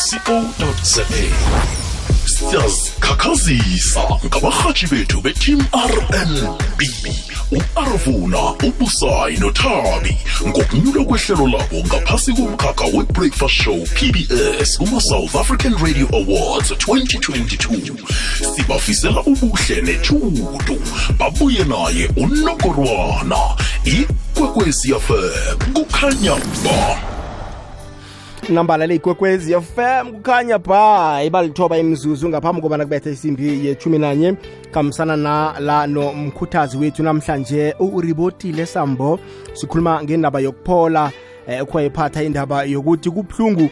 siyazikhakhazisa 2.49 4.00
ngabarhatshi 4.26 4.87
bethu 4.87 5.20
beteam 5.20 5.61
rnb 5.75 6.80
u-arvuna 7.52 8.38
ubusayi 8.68 9.37
nothabi. 9.38 10.16
Ngokunyulwa 10.49 11.04
kwehlelo 11.04 11.47
labo 11.47 11.76
ngaphasi 11.87 12.32
komkhakha 12.32 12.85
we-breakfast 12.94 13.54
show 13.54 13.78
pbs 13.94 14.78
kuma-south 14.78 15.35
african 15.37 15.75
radio 15.85 16.06
awards 16.12 16.70
2022 16.70 17.94
sibafisela 18.56 19.20
ubuhle 19.20 19.82
nethudo 19.82 20.76
babuye 21.18 21.64
naye 21.64 22.11
unokorwana 22.16 23.38
ikwekweziyafm 23.85 25.73
kukhanya 25.75 26.35
ba 26.64 26.99
nambala 28.49 28.87
le 28.87 28.94
ikwekwezi 28.94 29.54
fm 29.54 30.12
kukhanya 30.12 30.59
ba 30.59 31.23
ibalithoba 31.25 31.78
imzuzu 31.78 32.28
ngaphambi 32.28 32.62
kobana 32.62 32.85
kubetha 32.85 33.11
isimbi 33.11 33.66
yethumi 33.66 33.99
nanye 33.99 34.35
kamsana 34.70 35.16
na 35.16 35.54
la 35.61 35.87
nomkhuthazi 35.87 36.76
wethu 36.76 37.02
namhlanje 37.02 37.75
uribotile 37.80 38.66
sambo. 38.66 39.18
Sikhuluma 39.52 40.02
ngendaba 40.02 40.40
yokuphola 40.40 41.12
eh, 41.49 41.61
ekhwayiphatha 41.61 42.23
indaba 42.23 42.64
yokuthi 42.64 43.11
kubuhlungu 43.11 43.70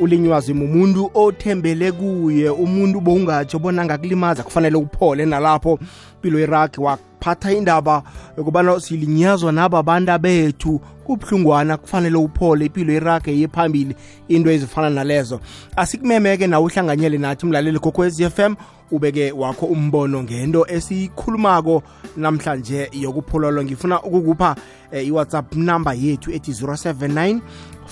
ulinywazi 0.00 0.54
mumuntu 0.54 1.10
othembele 1.14 1.92
kuye. 1.92 2.50
Umuntu 2.50 3.00
bowungatsho 3.00 3.58
bona 3.58 3.84
ngakulimaza 3.84 4.42
kufanele 4.42 4.76
uphole 4.76 5.26
nalapho 5.26 5.78
impilo 6.14 6.40
iragi 6.40 6.80
waphatha 6.80 7.52
indaba 7.52 8.02
yokubana 8.38 8.80
silinyazwa 8.80 9.52
naba 9.52 9.78
abantu 9.78 10.18
bethu. 10.18 10.80
Kubuhlungwana 11.04 11.76
kufanele 11.76 12.16
uphole 12.16 12.66
impilo 12.66 12.92
iraki 12.92 13.42
yephambili 13.42 13.96
into 14.28 14.50
ezifana 14.50 14.90
nalezo. 14.90 15.40
Asikumemeke 15.76 16.46
nawe 16.46 16.64
uhlanganyele 16.64 17.18
nathi 17.18 17.46
mlaleli 17.46 17.78
f 17.78 18.30
FM 18.34 18.54
ubeke 18.92 19.32
wakho 19.32 19.66
umbono 19.66 20.22
ngento 20.22 20.66
esiyikhulumako 20.68 21.82
namhlanje 22.16 22.88
yokuphololwa 22.92 23.64
ngifuna 23.64 24.02
ukukupha 24.02 24.56
e, 24.92 25.02
iwhatsapp 25.04 25.54
number 25.54 25.94
yethu 25.94 26.30
ethi 26.30 26.50
079 26.50 27.40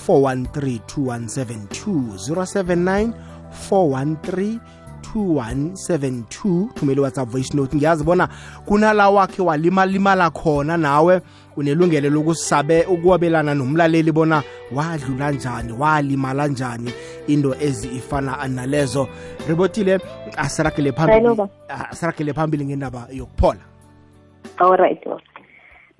413 0.07 0.79
2172 0.87 2.17
079 2.17 3.13
413 3.69 4.59
2172 5.01 6.67
thumela 6.73 7.01
whatsapp 7.01 7.29
voice 7.29 7.57
note 7.57 7.77
ngiyazi 7.77 8.03
bona 8.03 8.29
kunala 8.65 9.09
wakhe 9.09 9.41
walimalimala 9.41 10.29
khona 10.29 10.77
nawe. 10.77 11.21
Unelungelo 11.57 12.09
lokusabe 12.09 12.83
ukwabelana 12.83 13.55
nomlaleli 13.55 14.11
bona 14.11 14.43
wadlula 14.75 15.31
njani 15.31 15.73
walimala 15.73 16.47
njani 16.47 16.93
into 17.27 17.55
ezifana 17.59 18.47
nalezo. 18.47 19.07
Ribotile 19.47 19.99
asiragele 20.37 20.91
phambili 20.91 21.49
asiragele 21.89 22.33
phambili 22.33 22.65
ngendaba 22.65 23.07
yokuphola. 23.11 23.59
Alright 24.57 25.05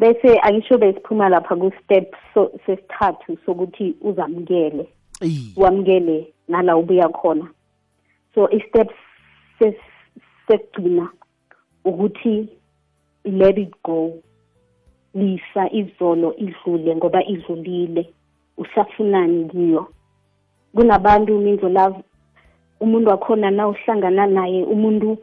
bese 0.02 0.40
angisho 0.42 0.78
besiphuma 0.78 1.30
lapha 1.30 1.56
ku-step 1.56 2.16
so, 2.34 2.52
sesithathu 2.66 3.38
sokuthi 3.46 3.96
uzamukele. 4.02 4.90
Wamukele 5.56 6.34
nala 6.48 6.78
ubuya 6.78 7.10
khona. 7.10 7.48
So 8.34 8.50
i-step 8.50 8.90
sekugcina 10.48 11.10
ukuthi 11.86 12.50
let 13.26 13.58
it 13.58 13.74
go. 13.84 14.14
Lisa 15.14 15.70
izolo 15.72 16.36
idlule 16.38 16.96
ngoba 16.96 17.24
idlulile. 17.26 18.10
Usafunani 18.58 19.50
kiyo? 19.50 19.88
Kunabantu 20.76 21.40
minzo 21.40 21.70
love 21.70 22.04
umuntu 22.80 23.10
wakhona 23.10 23.52
na 23.52 23.68
uhlangana 23.68 24.26
naye 24.26 24.64
umuntu 24.64 25.18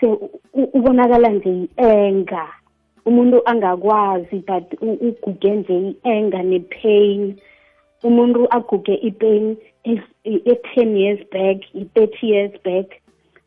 se 0.00 0.06
ubonakala 0.54 1.28
nje 1.28 1.50
i-enga 1.50 2.61
umuntu 3.06 3.42
angakwazi 3.44 4.36
but 4.46 4.66
u- 4.80 4.98
uguge 5.08 5.50
nje 5.50 5.78
i-enga 5.78 6.42
ne-pain. 6.42 7.36
Umuntu 8.02 8.46
aguge 8.50 8.94
i-pain 8.94 9.56
e-ten 10.24 10.96
years 10.96 11.20
back 11.32 11.58
i-thirty 11.74 12.26
years 12.26 12.52
back 12.64 12.86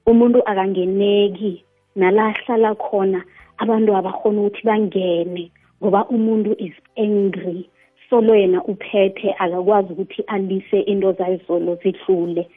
umuntu 0.06 0.40
akangeneki. 0.46 1.64
Nala 1.96 2.28
ahlala 2.34 2.76
khona 2.76 3.24
abantu 3.58 3.96
abakhona 3.96 4.42
ukuthi 4.42 4.62
bangene 4.64 5.52
ngoba 5.82 6.06
umuntu 6.10 6.56
is 6.60 6.74
angry. 6.98 7.70
Solo 8.10 8.36
yena 8.36 8.64
uphethe 8.64 9.34
akakwazi 9.40 9.94
ukuthi 9.94 10.22
alise 10.28 10.80
into 10.80 11.12
zayizolo 11.14 11.76
zidlule 11.76 12.48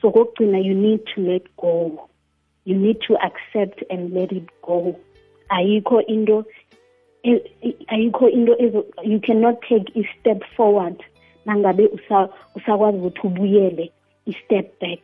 so 0.00 0.10
kokugcina 0.10 0.58
you 0.58 0.74
need 0.74 1.00
to 1.14 1.20
let 1.20 1.42
go. 1.56 2.08
You 2.64 2.74
need 2.74 3.00
to 3.06 3.16
accept 3.16 3.82
and 3.90 4.12
let 4.12 4.32
it 4.32 4.48
go. 4.62 4.96
Ayikho 5.48 6.00
into 6.06 6.44
e- 7.22 7.42
e- 7.62 7.76
ayikho 7.88 8.28
into 8.28 8.52
ezo- 8.54 8.86
you 9.02 9.20
cannot 9.20 9.60
take 9.68 9.92
a 10.00 10.04
step 10.20 10.44
forward 10.56 10.96
nangabe 11.46 11.86
usa- 11.86 12.28
usakwazi 12.54 12.98
ukuthi 12.98 13.26
ubuyele 13.26 13.92
i-step 14.26 14.80
back. 14.80 15.00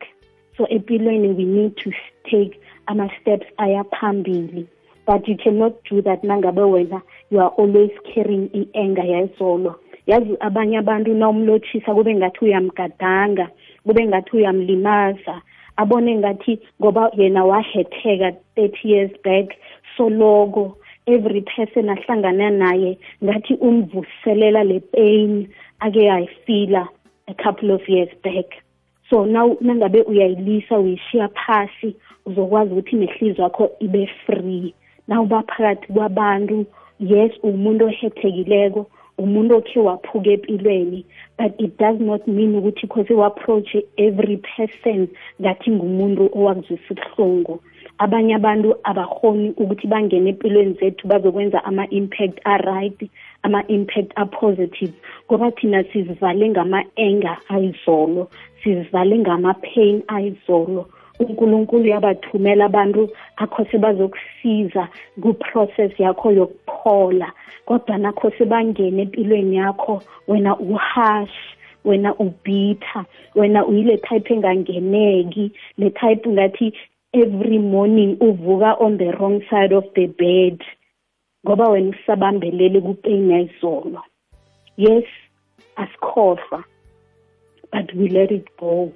So 0.57 0.67
empilweni 0.69 1.29
we 1.29 1.45
need 1.45 1.77
to 1.77 1.91
take 2.31 2.61
ama-steps 2.87 3.47
aya 3.57 3.85
phambili 3.85 4.67
but 5.07 5.29
you 5.29 5.37
cannot 5.37 5.75
do 5.91 6.03
that 6.03 6.23
nangabe 6.25 6.63
wena 6.63 7.03
you 7.31 7.41
are 7.41 7.53
always 7.59 7.91
carrying 8.15 8.51
i-anger 8.55 9.05
yazolo. 9.05 9.75
Yazi 10.07 10.37
abanye 10.41 10.79
abantu 10.79 11.15
nawumlothisa 11.15 11.95
kube 11.95 12.15
ngathi 12.15 12.45
uyamgadanga 12.45 13.49
kube 13.87 14.07
ngathi 14.07 14.37
uyamlimaza 14.37 15.43
abone 15.77 16.15
ngathi 16.17 16.59
ngoba 16.81 17.11
yena 17.17 17.45
wahetheka 17.45 18.33
30 18.57 18.89
years 18.89 19.11
back 19.25 19.55
soloko 19.97 20.77
every 21.07 21.43
person 21.43 21.89
ahlangana 21.89 22.51
naye 22.51 22.99
ngathi 23.25 23.55
umvuselela 23.55 24.65
le 24.65 24.81
pain 24.81 25.49
ake 25.81 26.03
yayifila 26.05 26.89
a 27.29 27.35
couple 27.35 27.71
of 27.71 27.89
years 27.89 28.11
back. 28.23 28.63
So 29.11 29.25
now 29.25 29.57
nangabe 29.61 30.03
uyayilisa 30.03 30.79
uyishiya 30.79 31.29
phasi 31.29 31.97
uzokwazi 32.27 32.73
ukuthi 32.73 32.97
nehlizwe 32.97 33.45
yakho 33.45 33.71
ibe 33.81 34.11
free. 34.27 34.75
Nawuba 35.09 35.43
phakathi 35.43 35.93
kwabantu 35.93 36.67
yes 37.01 37.33
umuntu 37.43 37.85
ohethekileko 37.87 38.87
umuntu 39.19 39.57
okhe 39.57 39.81
waphuka 39.81 40.31
empilweni 40.31 41.05
but 41.39 41.53
it 41.61 41.77
does 41.79 42.01
not 42.01 42.27
mean 42.27 42.55
ukuthi 42.55 42.83
because 42.83 43.11
u-approach 43.11 43.77
every 43.97 44.37
person 44.37 45.09
ngathi 45.41 45.71
ngumuntu 45.71 46.31
owakuzwisa 46.33 46.91
ubuhlungu. 46.91 47.61
Abanye 48.05 48.35
abantu 48.35 48.69
abakhoni 48.91 49.49
ukuthi 49.63 49.87
bangene 49.93 50.31
empilweni 50.31 50.75
zethu 50.81 51.05
bazokwenza 51.11 51.59
ama-impact 51.69 52.37
a-right 52.45 53.01
ama-impact 53.47 54.11
a-positive 54.23 54.95
ngoba 55.27 55.51
thina 55.57 55.85
sizivale 55.91 56.49
ngama-anger 56.49 57.37
ayizolo 57.55 58.23
sizivale 58.63 59.19
ngama-pain 59.19 60.03
ayizolo. 60.09 60.89
Unkulunkulu 61.21 61.87
yabathumela 61.87 62.65
abantu 62.65 63.09
akhose 63.37 63.79
bazokusiza 63.79 64.89
ku-process 65.23 65.93
yakho 66.01 66.31
yokuphola 66.33 67.29
kodwa 67.67 67.99
nakhose 67.99 68.45
bangene 68.45 69.03
empilweni 69.03 69.57
yakho 69.57 70.03
wena 70.29 70.59
uhash 70.59 71.39
wena 71.85 72.15
ubitha 72.15 73.05
wena 73.35 73.67
uyile 73.67 73.97
type 73.99 74.35
engangeneki 74.35 75.53
le 75.79 75.91
type 75.91 76.29
ngathi 76.29 76.75
every 77.13 77.59
morning 77.59 78.17
uvuka 78.21 78.81
on 78.81 78.99
the 78.99 79.11
wrong 79.13 79.43
side 79.51 79.73
of 79.73 79.85
the 79.95 80.07
bed 80.07 80.65
ngoba 81.47 81.69
wena 81.69 81.91
usabambelele 81.91 82.81
kupain 82.81 83.31
yayizolo 83.31 84.03
yes 84.77 85.05
asikhohlwa 85.77 86.65
but 87.73 87.95
we 87.95 88.09
let 88.09 88.31
it 88.31 88.47
go. 88.59 88.93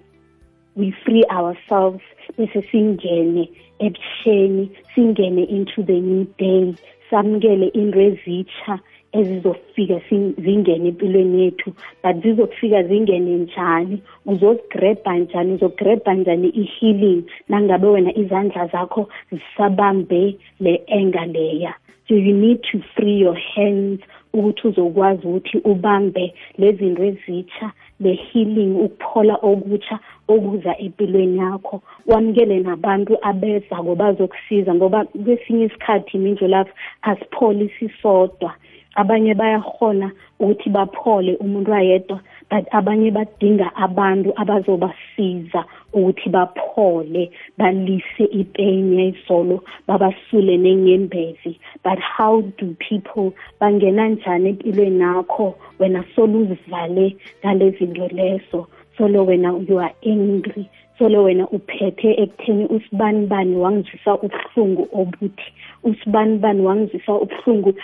We 0.77 0.95
free 1.05 1.25
ourselves 1.31 2.03
bese 2.39 2.63
singene 2.71 3.51
ebusheni 3.81 4.71
singene 4.95 5.49
into 5.49 5.83
the 5.83 6.01
new 6.01 6.25
day 6.39 6.75
samukele 7.11 7.69
into 7.75 7.99
ezitsha 7.99 8.79
ezizofika 9.13 10.01
sing- 10.09 10.35
zingene 10.45 10.89
empilweni 10.89 11.43
yethu 11.45 11.73
but 12.03 12.23
zizofika 12.23 12.83
zingene 12.83 13.37
njani? 13.37 14.03
Uzozigrebha 14.27 15.17
njani? 15.19 15.53
Uzogrebha 15.53 16.15
njani 16.15 16.49
i-healing? 16.49 17.23
Nangabe 17.49 17.87
wena 17.87 18.15
izandla 18.19 18.67
zakho 18.67 19.09
zisabambe 19.33 20.37
le 20.61 20.83
enga 20.87 21.27
leya. 21.27 21.75
So 22.09 22.15
you 22.15 22.35
need 22.35 22.63
to 22.73 22.79
free 22.95 23.19
your 23.19 23.39
hands 23.55 24.01
ukuthi 24.33 24.69
uzokwazi 24.69 25.27
ukuthi 25.27 25.59
ubambe 25.59 26.35
lezinto 26.59 27.05
ezitsha 27.05 27.73
le 28.01 28.13
healing 28.15 28.77
ukuphola 28.85 29.35
okutsha 29.43 29.99
okuza 30.29 30.79
empilweni 30.79 31.39
yakho. 31.39 31.83
Wamukele 32.07 32.59
nabantu 32.61 33.19
abezako 33.23 33.95
bazokusiza 33.95 34.75
ngoba 34.75 35.05
kwesinye 35.05 35.65
isikhathi 35.65 36.19
mindlo 36.19 36.49
lapho 36.49 36.73
asipholi 37.03 37.71
sisodwa. 37.79 38.55
Abanye 38.97 39.35
bayahona 39.35 40.11
ukuthi 40.41 40.69
baphole 40.71 41.37
umuntu 41.45 41.75
ayedwa 41.75 42.21
but 42.51 42.65
abanye 42.79 43.11
badinga 43.11 43.67
abantu 43.77 44.33
abazobasiza 44.37 45.65
ukuthi 45.93 46.29
baphole 46.37 47.31
balise 47.59 48.25
ipain 48.41 48.95
yayizolo 48.99 49.57
babasule 49.89 50.57
nenyembezi 50.57 51.53
but 51.85 51.99
how 52.17 52.43
do 52.59 52.67
people 52.79 53.33
bangena 53.61 54.09
njani 54.09 54.49
empilweni 54.49 55.01
yakho? 55.01 55.55
Wena 55.79 56.05
solo 56.15 56.39
uzivale 56.39 57.17
ngale 57.41 57.71
zinto 57.71 58.09
lezo. 58.09 58.67
Solo 58.99 59.25
wena 59.25 59.51
you 59.69 59.79
are 59.79 59.95
angry. 60.05 60.69
Solo 60.99 61.23
wena 61.25 61.49
uphethe 61.49 62.11
ekutheni 62.23 62.65
usibanibani 62.67 63.57
wangizwisa 63.57 64.15
ubuhlungu 64.15 64.89
obuthi. 64.93 65.53
Usibanibani 65.85 66.63
wangizwisa 66.63 67.15
ubuhlungu 67.15 67.75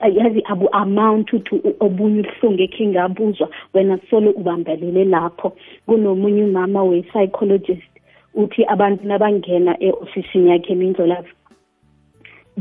yazi 0.00 0.42
abu 0.46 0.68
amount 0.72 1.28
to 1.44 1.56
obunye 1.80 2.20
ubuhlungu 2.20 2.62
ekhe 2.62 2.86
ngabuzwa 2.86 3.48
wena 3.74 3.98
solo 4.10 4.30
ubambelele 4.30 5.04
lapho. 5.04 5.52
Kunomunye 5.86 6.44
umama 6.44 6.82
we-psychologist 6.82 7.90
uthi 8.34 8.64
abantu 8.64 9.06
nabangena 9.06 9.76
e-ofisini 9.80 10.50
yakhe 10.50 10.74
mindlolavu 10.74 11.32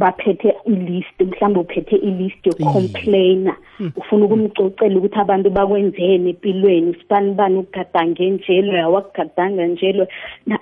baphethe 0.02 0.50
ilist 0.66 1.18
mhlawumbe 1.20 1.60
uphethe 1.60 1.96
ilist 1.96 2.42
yocomplaina 2.48 3.54
ufuna 4.00 4.26
ukumcocela 4.26 4.98
ukuthi 4.98 5.20
abantu 5.20 5.50
bakwenzeni 5.50 6.30
empilweni 6.30 6.96
sibani 7.00 7.34
bani 7.40 7.58
ukugadange 7.58 8.30
njelo 8.30 8.74
yawakugadanga 8.82 9.66
njelo 9.68 10.08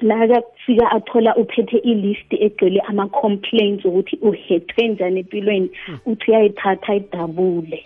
nakafika 0.02 0.92
athola 0.98 1.36
uphethe 1.42 1.78
ilist 1.78 2.30
egcwele 2.46 2.80
ama-complaints 2.90 3.86
ukuthi 3.86 4.16
uhethwe 4.22 4.88
njani 4.88 5.20
empilweni 5.20 5.70
uthi 6.06 6.32
uyayithatha 6.32 6.92
ayidabule 6.92 7.80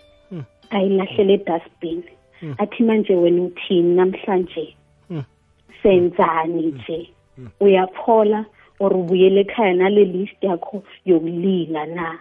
ayilahlele 0.70 1.34
edustbin. 1.34 2.02
Athi 2.58 2.82
manje 2.82 3.14
wena 3.14 3.42
uthini 3.42 3.94
namhlanje? 3.94 4.74
Senzani 5.82 6.66
nje? 6.66 7.10
Uyaphola? 7.60 8.44
Or 8.80 8.92
ubuyele 8.96 9.40
ekhaya 9.40 9.74
nale 9.74 10.04
list 10.04 10.42
yakho 10.42 10.82
yokulila 11.06 11.86
na? 11.86 12.18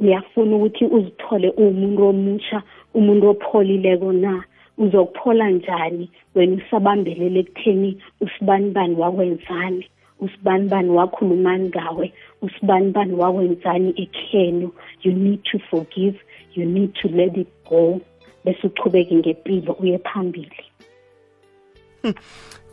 Uyafuna 0.00 0.56
ukuthi 0.56 0.84
uzithole 0.84 1.50
uwumuntu 1.50 2.06
omusha 2.06 2.62
umuntu 2.94 3.28
opholileko 3.28 4.12
na? 4.12 4.44
Uzokuphola 4.78 5.50
njani 5.50 6.10
wena 6.34 6.56
usabambelele 6.56 7.40
ekutheni 7.40 7.90
usibanibani 8.20 8.94
wakwenzani? 8.94 9.86
Usibanibani 10.20 10.90
wakhulumani 10.90 11.68
ngawe? 11.68 12.12
Usibanibani 12.42 13.14
wakwenzani 13.14 13.94
ekhenu? 13.96 14.70
You 15.02 15.12
need 15.12 15.42
to 15.50 15.58
forgive 15.58 16.18
you 16.54 16.64
need 16.64 16.94
to 16.94 17.08
let 17.08 17.36
it 17.36 17.48
go. 17.68 18.00
Bese 18.44 18.66
uchubeke 18.66 19.14
ngempilo 19.14 19.72
uye 19.72 19.98
phambili. 19.98 20.64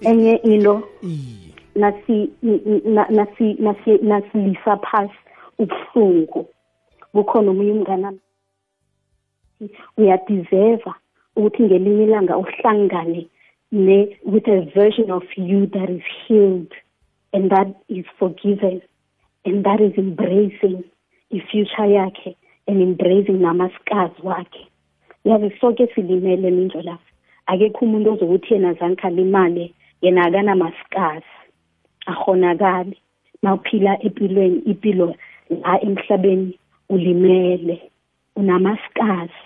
Enye 0.02 0.36
into 0.36 0.84
iye. 1.04 1.58
Nasi 1.81 2.17
na- 2.95 3.09
nasi 3.17 3.47
nasi 3.65 3.91
nasilisa 4.09 4.77
phasi 4.85 5.19
ubuhlungu. 5.61 6.41
Kukhona 7.13 7.51
omunye 7.51 7.71
umngana 7.71 8.09
uyadeserva 9.97 10.93
ukuthi 11.35 11.63
ngelinye 11.63 12.03
ilanga 12.03 12.37
uhlangane 12.37 13.21
ne 13.71 14.17
with 14.31 14.47
a 14.47 14.59
version 14.75 15.11
of 15.11 15.23
you 15.37 15.65
that 15.67 15.89
is 15.89 16.05
healed 16.25 16.73
and 17.33 17.51
that 17.51 17.67
is 17.87 18.05
forgiven 18.19 18.81
and 19.45 19.63
that 19.65 19.79
is 19.81 19.93
embracing 19.97 20.83
i-future 21.31 21.89
yakhe 21.97 22.35
and 22.67 22.81
embracing 22.81 23.39
namasikazi 23.39 24.21
wakhe. 24.23 24.67
Yazi 25.25 25.51
sonke 25.59 25.87
silimele 25.87 26.51
minjo 26.51 26.81
lapha 26.81 27.09
akekho 27.45 27.85
umuntu 27.85 28.13
ozokuthi 28.13 28.53
yena 28.53 28.73
zange 28.73 29.01
alimale 29.01 29.73
yena 30.01 30.25
akanamasikazi 30.25 31.25
ahonakali 32.11 32.97
mawuphila 33.43 33.91
empilweni 34.05 34.59
impilo 34.71 35.15
la 35.63 35.81
emhlabeni 35.87 36.59
ulimele 36.89 37.77
unamasikazi 38.35 39.45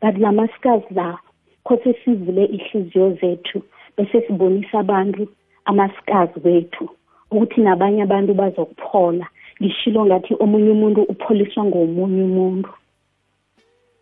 but 0.00 0.14
la 0.18 0.32
masikazi 0.32 0.94
la 0.94 1.18
khose 1.64 1.94
sivule 2.04 2.44
ihliziyo 2.44 3.10
zethu 3.20 3.62
bese 3.96 4.20
sibonisa 4.26 4.78
abantu 4.78 5.28
amasikazi 5.64 6.40
wethu 6.44 6.88
ukuthi 7.32 7.60
nabanye 7.60 8.02
abantu 8.02 8.34
bazokuphola. 8.34 9.26
Ngishilo 9.62 10.06
ngathi 10.06 10.36
omunye 10.40 10.70
umuntu 10.70 11.02
upholiswa 11.02 11.64
ngomunye 11.64 12.22
umuntu. 12.22 12.70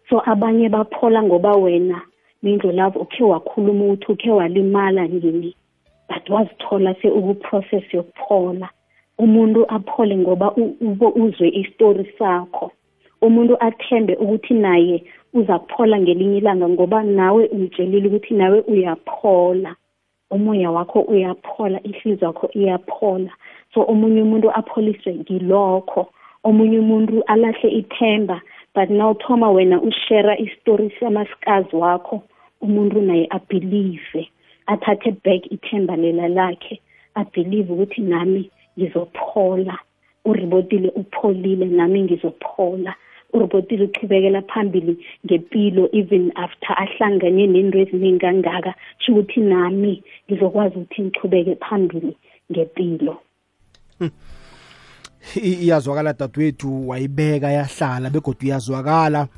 So 0.08 0.22
abanye 0.32 0.68
baphola 0.68 1.22
ngoba 1.22 1.52
wena 1.52 2.02
mindlo 2.42 2.72
lavo 2.72 2.98
ukhe 2.98 3.24
wakhuluma 3.24 3.84
ukuthi 3.84 4.12
ukhe 4.12 4.30
walimala 4.30 5.06
nini. 5.06 5.54
But 6.11 6.29
wazithola 6.29 6.94
se 7.03 7.09
ukuprocess 7.09 7.87
yokuphola. 7.94 8.68
Umuntu 9.18 9.66
aphole 9.68 10.16
ngoba 10.16 10.53
u- 10.57 10.77
ube 10.81 11.07
uzwe 11.07 11.49
istori 11.49 12.12
sakho. 12.18 12.73
Umuntu 13.23 13.57
athembe 13.61 14.14
ukuthi 14.16 14.55
naye 14.55 15.05
uza 15.35 15.59
kuphola 15.59 16.01
ngelinye 16.01 16.38
ilanga 16.38 16.68
ngoba 16.68 17.03
nawe 17.03 17.46
umtshelile 17.46 18.09
ukuthi 18.09 18.35
nawe 18.35 18.61
uyaphola. 18.61 19.77
Umoya 20.31 20.70
wakho 20.70 21.01
uyaphola 21.01 21.81
ihliziyo 21.83 22.27
yakho 22.27 22.51
iyaphola. 22.53 23.31
So 23.75 23.85
omunye 23.88 24.23
umuntu 24.23 24.51
apholiswe 24.51 25.14
ngilokho. 25.14 26.07
Omunye 26.44 26.79
umuntu 26.79 27.23
alahle 27.27 27.68
ithemba 27.70 28.40
but 28.75 28.88
nawuthoma 28.90 29.51
wena 29.51 29.81
ushare 29.83 30.35
istori 30.38 30.92
samasikazi 31.01 31.77
wakho 31.77 32.23
umuntu 32.61 33.01
naye 33.01 33.27
abhilive 33.31 34.29
athathe 34.72 35.11
back 35.24 35.42
ithemba 35.52 35.96
lela 35.96 36.28
lakhe 36.28 36.80
abhilive 37.14 37.72
ukuthi 37.72 38.00
nami 38.00 38.50
ngizophola. 38.78 39.78
Uribotile 40.24 40.88
upholile 41.00 41.66
nami 41.66 42.02
ngizophola. 42.02 42.94
Uribotile 43.33 43.85
uchubekela 43.85 44.42
phambili 44.42 44.96
ngempilo 45.26 45.88
even 45.92 46.33
after 46.35 46.76
ahlangane 46.76 47.46
nento 47.46 47.78
eziningi 47.78 48.20
kangaka 48.20 48.74
sho 48.98 49.12
ukuthi 49.12 49.40
nami 49.40 50.02
ngizokwazi 50.30 50.76
ukuthi 50.76 51.02
ngichubeke 51.02 51.54
phambili 51.56 52.16
ngempilo. 52.50 53.16
I- 55.37 55.64
iyazwakala 55.64 56.12
dadwethu 56.12 56.88
wayibeka 56.88 57.50
yahlala 57.52 58.11
begodwa 58.11 58.44
iyazwakala 58.44 59.28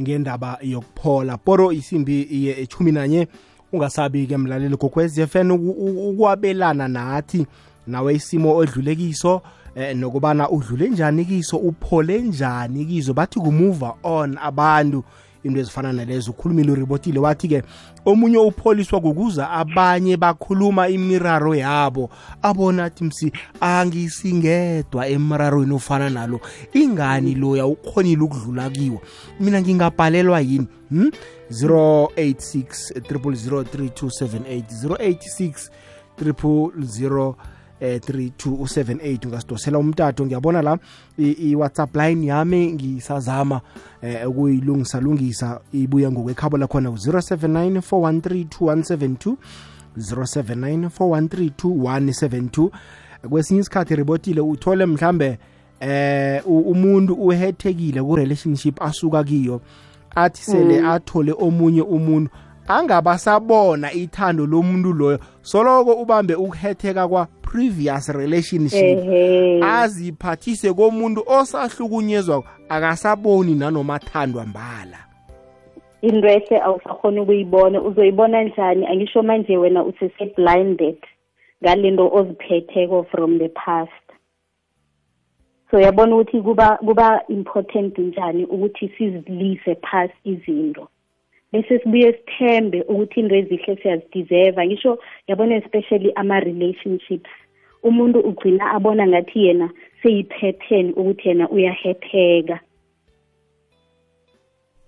ngendaba 0.00 0.58
yokuphola. 0.62 1.38
Poro 1.38 1.72
isimbi 1.72 2.22
iye 2.22 2.62
echumi 2.62 2.92
nanye 2.92 3.26
ungasabi-ke 3.72 4.36
mlaleli 4.36 4.76
gokwez 4.76 5.20
fn 5.26 5.50
ukwabelana 5.50 6.88
nathi 6.88 7.46
nawe 7.86 8.14
isimo 8.14 8.56
odlule 8.56 8.96
kiso 8.96 9.42
eh, 9.74 9.96
nokubana 9.96 10.50
udlule 10.50 10.88
njani 10.88 11.24
kiso 11.24 11.56
uphole 11.56 12.20
njani 12.20 12.84
kizo 12.84 13.14
bathi 13.14 13.40
kumove 13.40 13.86
on 14.02 14.38
abantu. 14.42 15.04
Into 15.44 15.60
ezifana 15.60 15.92
nalezo 15.92 16.30
ukhulumile 16.30 16.72
uribotile. 16.72 17.18
Wathi-ke 17.18 17.62
omunye 18.04 18.38
upholiswa 18.38 19.00
kukuza 19.00 19.50
abanye 19.50 20.16
bakhuluma 20.16 20.88
imiraro 20.88 21.54
yabo. 21.54 22.10
Abona 22.42 22.84
athi 22.84 23.04
msi 23.04 23.32
angisingedwa 23.60 25.08
emrarweni 25.08 25.74
ofana 25.74 26.10
nalo. 26.10 26.40
Ingani 26.72 27.34
loya 27.34 27.66
ukhonile 27.66 28.22
ukudlula 28.22 28.70
kiwo? 28.70 29.00
Mina 29.40 29.60
ngingabhalelwa 29.60 30.40
yini? 30.40 30.66
Hmm? 30.88 31.10
086 31.50 32.92
0003278 33.00 34.62
086 34.86 35.70
000 36.18 37.34
eh 37.80 37.98
3278 37.98 39.26
ungasidosela 39.26 39.78
umtato. 39.78 40.26
Ngiyabona 40.26 40.62
la 40.62 40.78
i-whatsapp 41.18 41.96
line 41.96 42.26
yami 42.26 42.72
ngisazama 42.72 43.60
eh 44.02 44.28
ukuyilungisa 44.30 45.00
lungisa 45.00 45.60
ibuya 45.72 46.10
ngokwekhabo 46.10 46.56
lakhona 46.56 46.90
u-079 46.90 47.78
413 47.78 48.44
2172 48.44 49.36
079 49.96 50.88
413 50.88 51.50
2172 51.62 52.70
kwesinye 53.28 53.60
isikhathi 53.60 53.96
ribotile 53.96 54.40
uthole 54.40 54.86
mhlambe 54.86 55.38
eh 55.80 56.42
umuntu 56.46 57.14
uhethekile 57.14 58.02
ku-relationship 58.02 58.82
asuka 58.82 59.24
kiyo 59.24 59.60
athi 60.14 60.42
sele 60.42 60.86
athole 60.86 61.34
omunye 61.38 61.82
umuntu 61.82 62.30
angabasabona 62.70 63.92
ithando 63.92 64.46
lomuntu 64.46 64.92
loyo 64.92 65.18
soloko 65.42 65.92
ubambe 65.92 66.34
ukuhetheka 66.34 67.08
kwa 67.08 67.26
previous 67.42 68.08
relationship. 68.08 68.98
Ehe. 68.98 69.60
Aziphathise 69.62 70.72
komuntu 70.72 71.24
osahlukunyezwa 71.26 72.44
akasaboni 72.68 73.54
nanoma 73.54 73.98
thandwa 73.98 74.46
mbala. 74.46 74.98
Into 76.02 76.28
ehle 76.28 76.60
awusakhona 76.62 77.22
ukuyibona 77.22 77.82
uzoyibona 77.82 78.42
njani? 78.42 78.86
Angisho 78.86 79.22
manje 79.22 79.56
wena 79.56 79.84
usese-blinded 79.84 80.96
ngalento 81.62 82.10
oziphetheko 82.12 83.06
from 83.10 83.38
the 83.38 83.48
past. 83.48 83.90
So 85.70 85.80
yabona 85.80 86.16
ukuthi 86.16 86.42
kuba 86.42 86.76
kuba 86.76 87.22
important 87.28 87.98
njani 87.98 88.44
ukuthi 88.44 88.88
sizilise 88.98 89.74
phasi 89.74 90.14
izinto? 90.24 90.88
Bese 91.52 91.78
sibuye 91.78 92.12
sithembe 92.12 92.82
ukuthi 92.82 93.20
into 93.20 93.34
ezihle 93.34 93.76
siyazideserva 93.76 94.66
ngisho 94.66 94.98
yabona 95.28 95.56
especially 95.56 96.12
ama-relationships. 96.14 97.30
Umuntu 97.82 98.18
ugcina 98.20 98.70
abona 98.76 99.06
ngathi 99.06 99.44
yena 99.46 99.70
seyi-pattern 100.02 100.92
ukuthi 100.96 101.28
yena 101.28 101.48
uyahetheka 101.48 102.60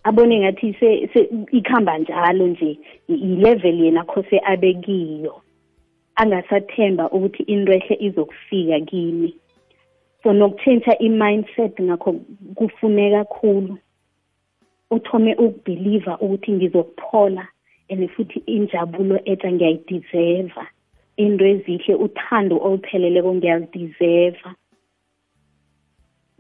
abone 0.05 0.41
ngathi 0.41 0.77
ikhamba 1.53 1.99
njalo 1.99 2.47
nje 2.47 2.79
i-level 3.09 3.81
yena 3.85 4.05
khose 4.05 4.41
abe 4.45 4.75
kiyo. 4.75 5.43
Angasathemba 6.15 7.11
ukuthi 7.11 7.43
into 7.43 7.73
ehle 7.73 7.97
izokufika 8.01 8.81
kimi. 8.81 9.35
So 10.23 10.33
nokutshentsha 10.33 10.99
i-mindset 10.99 11.83
ngakho 11.83 12.13
kufuneka 12.55 13.25
kakhulu 13.25 13.79
uthome 14.97 15.33
ukubhiliva 15.35 16.19
ukuthi 16.25 16.53
ngizokuphola 16.53 17.45
and 17.91 18.11
futhi 18.15 18.39
injabulo 18.47 19.17
etsha 19.25 19.53
ngiyayideserva 19.53 20.65
into 21.17 21.45
ezihle 21.53 21.95
uthando 21.95 22.55
olupheleleko 22.67 23.31
ngiyalideserva 23.35 24.51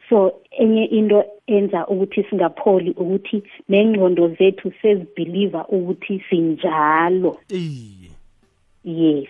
so 0.09 0.41
enye 0.51 0.85
into 0.85 1.25
enza 1.47 1.87
ukuthi 1.87 2.25
singapholi 2.25 2.91
ukuthi 2.91 3.43
nengqondo 3.69 4.29
zethu 4.29 4.73
sezibhiliva 4.83 5.67
ukuthi 5.69 6.23
sinjalo. 6.31 7.39
Iye. 7.49 8.11
Yes. 8.85 9.29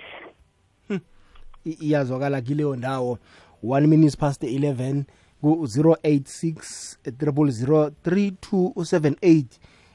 I- 1.66 1.78
iyazwakala 1.80 2.40
kileyo 2.40 2.76
ndawo 2.76 3.18
1 3.64 3.86
minutes 3.86 4.16
past 4.16 4.42
11 4.42 5.04
ku-086 5.42 6.96
3278 7.06 9.44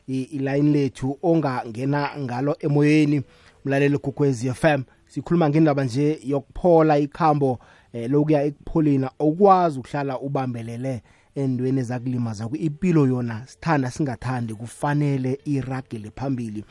ilayini 0.07 0.71
lethu 0.71 1.19
ongangena 1.23 2.09
ngalo 2.19 2.55
emoyeni 2.59 3.21
mlaleli 3.65 3.97
gugwezi 3.97 4.53
FM 4.53 4.81
sikhuluma 5.07 5.49
ngendaba 5.49 5.83
nje 5.83 6.19
yokuphola 6.23 6.99
ikhambo 6.99 7.59
eh, 7.93 8.11
lokuya 8.11 8.43
ekupholeni. 8.43 9.07
Okwazi 9.19 9.79
ukuhlala 9.79 10.19
ubambelele 10.19 11.01
endweni 11.35 11.79
ezakulimaza 11.79 12.49
impilo 12.53 13.07
yona 13.07 13.47
sithanda 13.47 13.91
singathandi 13.91 14.53
kufanele 14.53 15.39
iragele 15.45 16.11
phambili. 16.15 16.65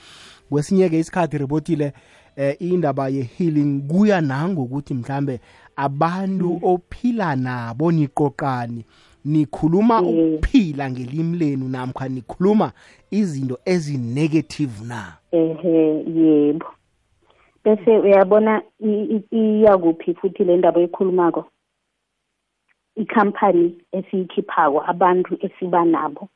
Kwesinye-ke 0.51 0.99
isikhathi 0.99 1.39
ribotile 1.39 1.93
eh 2.37 2.57
indaba 2.59 3.09
ye-healing 3.09 3.83
kuya 3.89 4.21
nangokuthi 4.21 4.95
mhlambe 4.95 5.41
abantu 5.77 6.59
ophila 6.63 7.37
nabo 7.37 7.93
niqoqani 7.93 8.85
nikhuluma 9.25 10.03
Mm. 10.03 10.09
ukuphila 10.09 10.91
ngelimi 10.91 11.39
lenu 11.39 11.69
namkha 11.69 12.09
nikhuluma 12.09 12.73
izinto 13.11 13.59
ezi-negative 13.65 14.85
na? 14.89 15.17
Ehe 15.33 16.05
yebo. 16.17 16.67
Bese 17.65 17.99
uyabona 17.99 18.63
iyakuphi 19.33 20.15
futhi 20.15 20.45
le 20.45 20.57
ndaba 20.57 20.81
ekhulumako 20.81 21.45
ikhampani 22.97 23.75
esiyikhiphako 23.93 24.83
abantu 24.87 25.39
esiba 25.41 25.85
nabo. 25.85 26.29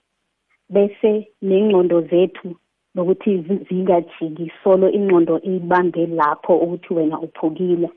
Bese 0.68 1.29
nengqondo 1.42 2.00
zethu 2.11 2.57
nokuthi 2.94 3.38
zi- 3.46 3.64
zingajiki 3.68 4.53
solo 4.64 4.90
ingqondo 4.90 5.40
ibambe 5.42 6.07
lapho 6.07 6.57
ukuthi 6.59 6.94
wena 6.94 7.20
uphukile. 7.20 7.90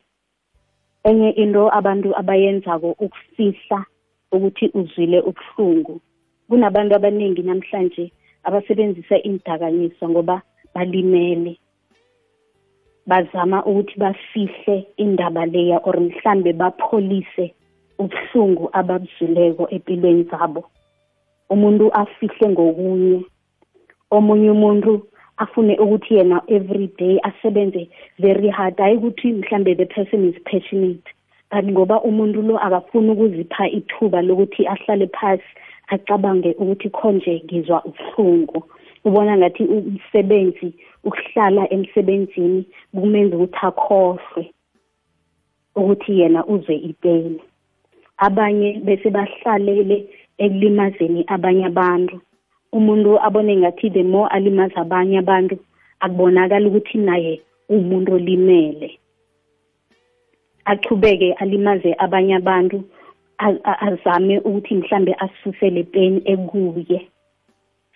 Enye 1.03 1.29
into 1.29 1.69
abantu 1.77 2.09
abayenzako 2.19 2.95
ukufihla 2.99 3.85
ukuthi 4.31 4.71
uzwile 4.73 5.19
ubuhlungu. 5.21 6.01
Kunabantu 6.49 6.95
abaningi 6.95 7.41
namhlanje 7.41 8.11
abasebenzisa 8.43 9.15
iindakamizwa 9.17 10.09
ngoba 10.09 10.41
balimele. 10.75 11.57
Bazama 13.07 13.65
ukuthi 13.65 13.99
bafihle 13.99 14.87
indaba 14.97 15.45
leya 15.45 15.77
or 15.83 15.99
mhlambe 15.99 16.53
bapholise 16.53 17.53
ubuhlungu 17.99 18.69
ababuzwileko 18.73 19.67
empilweni 19.69 20.23
zabo. 20.23 20.63
Umuntu 21.49 21.91
afihle 21.93 22.49
ngokunye. 22.49 23.25
Omunye 24.11 24.49
umuntu 24.51 25.07
afune 25.37 25.77
ukuthi 25.77 26.15
yena 26.15 26.41
every 26.47 26.87
day 26.97 27.19
asebenze 27.23 27.89
very 28.19 28.49
hard. 28.49 28.77
Hayi 28.77 28.97
ukuthi 28.97 29.33
mhlambe 29.33 29.75
the 29.77 29.85
person 29.85 30.29
is 30.29 30.35
passionate 30.43 31.07
kanti 31.53 31.71
ngoba 31.71 32.01
umuntu 32.01 32.41
lo 32.41 32.57
akafuni 32.57 33.09
ukuzipha 33.11 33.69
ithuba 33.69 34.21
lokuthi 34.21 34.67
ahlale 34.67 35.07
phasi 35.07 35.43
acabange 35.87 36.55
ukuthi 36.57 36.89
khonje 36.89 37.41
ngizwa 37.45 37.83
ubuhlungu. 37.85 38.63
Ubona 39.05 39.37
ngathi 39.37 39.63
umsebenzi 39.63 40.73
ukuhlala 41.03 41.73
emsebenzini 41.73 42.65
kumenza 42.95 43.35
ukuthi 43.37 43.57
akhohlwe 43.61 44.43
ukuthi 45.75 46.19
yena 46.19 46.45
uzwe 46.45 46.75
ipain. 46.75 47.39
Abanye 48.17 48.81
bese 48.85 49.09
bahlalele 49.09 49.97
ekulimazeni 50.37 51.25
abanye 51.27 51.65
abantu. 51.65 52.21
Umuntu 52.73 53.19
abone 53.21 53.55
ngathi 53.57 53.89
the 53.93 54.03
more 54.03 54.27
alimaza 54.31 54.81
abanye 54.81 55.17
abantu 55.19 55.55
akubonakala 55.99 56.67
ukuthi 56.67 56.97
naye 56.97 57.41
umuntu 57.69 58.13
olimele. 58.13 58.97
Aqhubeke 60.65 61.33
alimaze 61.33 61.95
abanye 61.97 62.35
abantu 62.35 62.83
a- 63.37 63.59
a- 63.63 63.79
azame 63.87 64.39
ukuthi 64.39 64.75
mhlambe 64.75 65.13
asuse 65.19 65.69
le 65.69 65.83
pain 65.83 66.21
ekuye. 66.25 67.07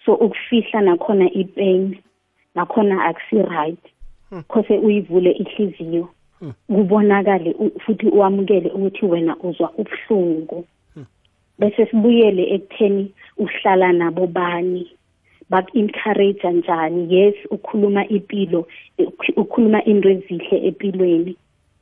So 0.06 0.14
ukufihla 0.14 0.82
nakhona 0.82 1.32
ipain 1.32 1.98
nakhona 2.56 3.06
akusi 3.06 3.42
right 3.44 3.80
khose 4.48 4.78
uyivule 4.78 5.32
ihliziyo. 5.32 6.10
Kubonakale 6.68 7.52
u- 7.60 7.80
futhi 7.80 8.08
uwamukele 8.08 8.70
ukuthi 8.70 9.06
wena 9.06 9.36
uzwa 9.44 9.72
ubuhlungu. 9.78 10.66
Bese 11.60 11.86
sibuyele 11.86 12.44
ekutheni 12.56 13.12
uhlala 13.38 13.94
nabo 13.94 14.28
bani 14.28 14.92
baku-encourage 15.50 16.50
njani? 16.52 17.16
Yes 17.16 17.36
ukhuluma 17.52 18.08
impilo 18.08 18.68
ukh- 19.00 19.38
ukhuluma 19.42 19.84
into 19.86 20.10
ezihle 20.10 20.58
empilweni 20.68 21.36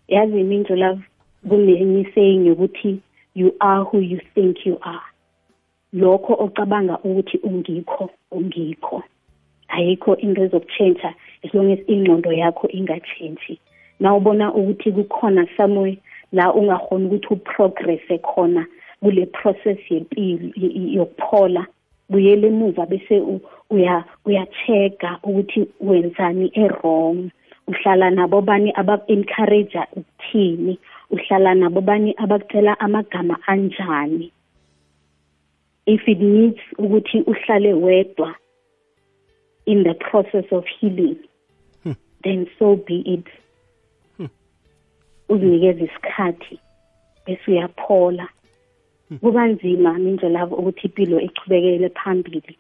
yazi 0.08 0.44
minjo 0.44 0.76
love 0.76 1.02
kunenye 1.50 2.06
saying 2.16 2.46
yokuthi 2.48 3.00
you 3.36 3.54
are 3.60 3.84
who 3.84 4.00
you 4.00 4.20
think 4.34 4.66
you 4.66 4.78
are. 4.82 5.06
Lokho 5.94 6.34
ocabanga 6.40 7.00
ukuthi 7.04 7.38
ungikho 7.38 8.10
ungikho. 8.32 9.04
Ayikho 9.68 10.16
into 10.18 10.42
ezokutshentsha 10.42 11.14
as 11.44 11.54
long 11.54 11.72
as 11.72 11.80
ingqondo 11.88 12.32
yakho 12.32 12.68
ingatshentshi. 12.68 13.60
Na 14.00 14.16
ubona 14.16 14.54
ukuthi 14.54 14.92
kukhona 14.92 15.48
somewhere 15.58 15.98
la 16.32 16.54
ungakhona 16.54 17.06
ukuthi 17.08 17.28
uprogresse 17.34 18.18
khona 18.18 18.66
kule 19.06 19.26
process 19.26 19.78
yempilo 19.90 20.50
y- 20.56 20.74
y- 20.76 20.94
yokuphola. 20.98 21.68
Buyele 22.10 22.48
emuva 22.48 22.86
bese 22.86 23.20
u- 23.20 23.42
uya 23.70 24.04
uya-check-a 24.26 25.20
ukuthi 25.24 25.68
wenzani 25.80 26.52
e-wrong. 26.54 27.30
Uhlala 27.68 28.10
nabo 28.10 28.42
bani 28.42 28.72
abaku-encourage 28.76 29.78
ukuthini? 29.94 30.80
Uhlala 31.12 31.54
nabo 31.56 31.82
bani 31.82 32.14
abakucela 32.18 32.80
amagama 32.80 33.38
anjani? 33.48 34.32
If 35.86 36.08
it 36.08 36.20
needs 36.20 36.62
ukuthi 36.78 37.22
uhlale 37.22 37.74
wedwa 37.74 38.36
in 39.66 39.84
the 39.84 39.94
process 39.94 40.46
of 40.52 40.66
healing 40.80 41.18
then 42.24 42.48
so 42.60 42.76
be 42.76 42.96
it. 43.06 43.26
Uzinikeze 45.30 45.84
isikhathi 45.84 46.60
bese 47.26 47.52
uyaphola. 47.52 48.28
Kuba 49.22 49.48
nzima 49.48 49.94
minje 49.94 50.30
lavo 50.30 50.56
ukuthi 50.56 50.88
impilo 50.88 51.22
ichubekele 51.22 51.90
phambili. 51.90 52.58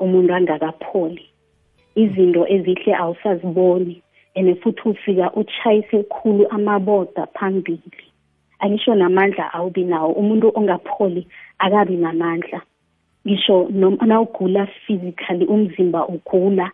Umuntu 0.00 0.34
angakapholi. 0.34 1.26
Izinto 1.94 2.46
ezihle 2.48 2.94
awusaziboni 2.94 4.02
and 4.34 4.60
futhi 4.62 4.88
ufika 4.88 5.32
utshayise 5.34 6.02
khulu 6.04 6.46
amaboda 6.50 7.26
phambili. 7.26 8.06
Angisho 8.60 8.94
namandla 8.94 9.52
awubi 9.52 9.84
nawo. 9.84 10.12
Umuntu 10.12 10.52
ongapholi 10.54 11.26
akabi 11.58 11.96
namandla. 11.96 12.62
Ngisho 13.26 13.68
noma 13.70 14.06
nawugula 14.06 14.66
physically 14.86 15.46
umzimba 15.46 16.06
ugula 16.08 16.70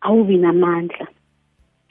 awubi 0.00 0.36
namandla. 0.36 1.06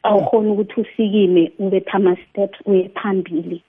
Awukhona 0.04 0.52
ukuthi 0.52 0.82
usikime 0.82 1.52
ubethe 1.60 1.92
ama-steps 1.92 2.60
uye 2.66 2.90
phambili. 2.90 3.64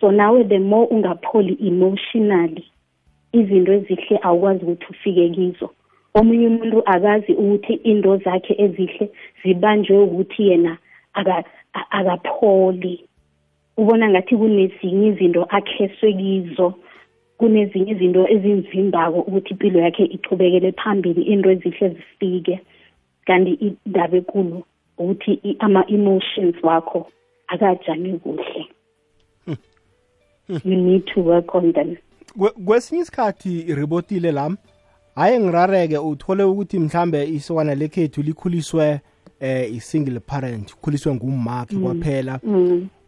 So 0.00 0.10
nawe 0.10 0.42
the 0.44 0.58
more 0.58 0.88
ungapholi 0.90 1.56
emotionally 1.60 2.64
izinto 3.32 3.72
ezihle 3.72 4.18
awukwazi 4.22 4.64
ukuthi 4.64 4.86
ufike 4.90 5.28
kizo. 5.28 5.70
Omunye 6.14 6.46
umuntu 6.46 6.82
akazi 6.86 7.32
ukuthi 7.32 7.72
into 7.72 8.16
zakhe 8.16 8.54
ezihle 8.64 9.10
zibanjwe 9.42 9.98
ukuthi 10.02 10.48
yena 10.48 10.76
akapholi. 11.90 13.04
Ubona 13.76 14.08
ngathi 14.10 14.36
kunezinye 14.36 15.06
izinto 15.08 15.42
akheswe 15.56 16.12
kizo 16.12 16.74
kunezinye 17.38 17.92
izinto 17.92 18.28
ezimvimbako 18.34 19.18
ukuthi 19.20 19.50
impilo 19.50 19.78
yakhe 19.80 20.04
ichubekele 20.04 20.72
phambili 20.72 21.22
into 21.22 21.50
ezihle 21.50 21.88
zifike. 21.88 22.60
Kanti 23.26 23.52
indaba 23.52 24.16
ekulu 24.16 24.62
ukuthi 24.98 25.56
ama-emotions 25.58 26.56
wakho 26.62 27.06
akajami 27.48 28.18
kuhle. 28.22 28.62
You 30.64 30.76
need 30.76 31.04
to 31.14 31.20
work 31.20 31.54
on 31.54 31.72
them. 31.72 31.96
Kwe- 32.38 32.64
kwesinye 32.64 33.02
isikhathi 33.02 33.74
ribotile 33.74 34.32
lami 34.32 34.56
hayi 35.14 35.38
ngirareke 35.40 35.98
uthole 35.98 36.42
ukuthi 36.44 36.78
mhlambe 36.78 37.28
isokana 37.28 37.74
lekhethu 37.74 38.22
likhuliswe 38.22 39.00
eh 39.40 39.74
i-single 39.74 40.20
parent 40.20 40.74
khuliswe 40.76 41.14
ngummakhe 41.14 41.76
kwaphela. 41.76 42.40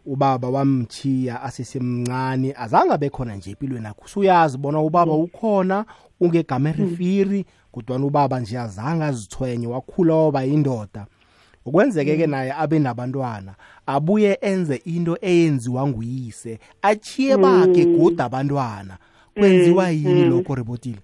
Ubaba 0.05 0.49
wamthiya 0.49 1.41
asesemncane 1.43 2.53
azange 2.57 2.93
abe 2.93 3.09
khona 3.09 3.35
nje 3.35 3.49
empilweni 3.51 3.87
akho 3.87 4.01
usuyazi 4.05 4.57
bona 4.57 4.81
ubaba 4.81 5.13
ukhona 5.13 5.85
ungegama 6.19 6.69
erifiri 6.69 7.45
kodwana 7.71 8.05
ubaba 8.05 8.39
nje 8.39 8.59
azange 8.59 9.03
azithwenye 9.03 9.67
wakhula 9.67 10.15
waba 10.15 10.43
yindoda. 10.43 11.05
Ukwenzeke-ke 11.65 12.27
naye 12.27 12.53
abe 12.57 12.79
nabantwana 12.79 13.55
abuye 13.85 14.37
enze 14.41 14.75
into 14.85 15.17
eyenziwa 15.21 15.87
nguyise 15.87 16.59
achiye 16.81 17.37
bakhe 17.37 17.85
goda 17.85 18.25
abantwana. 18.25 18.97
Kwenziwa 19.33 19.89
yini 19.89 20.25
lokho 20.25 20.55
rebotile 20.55 20.99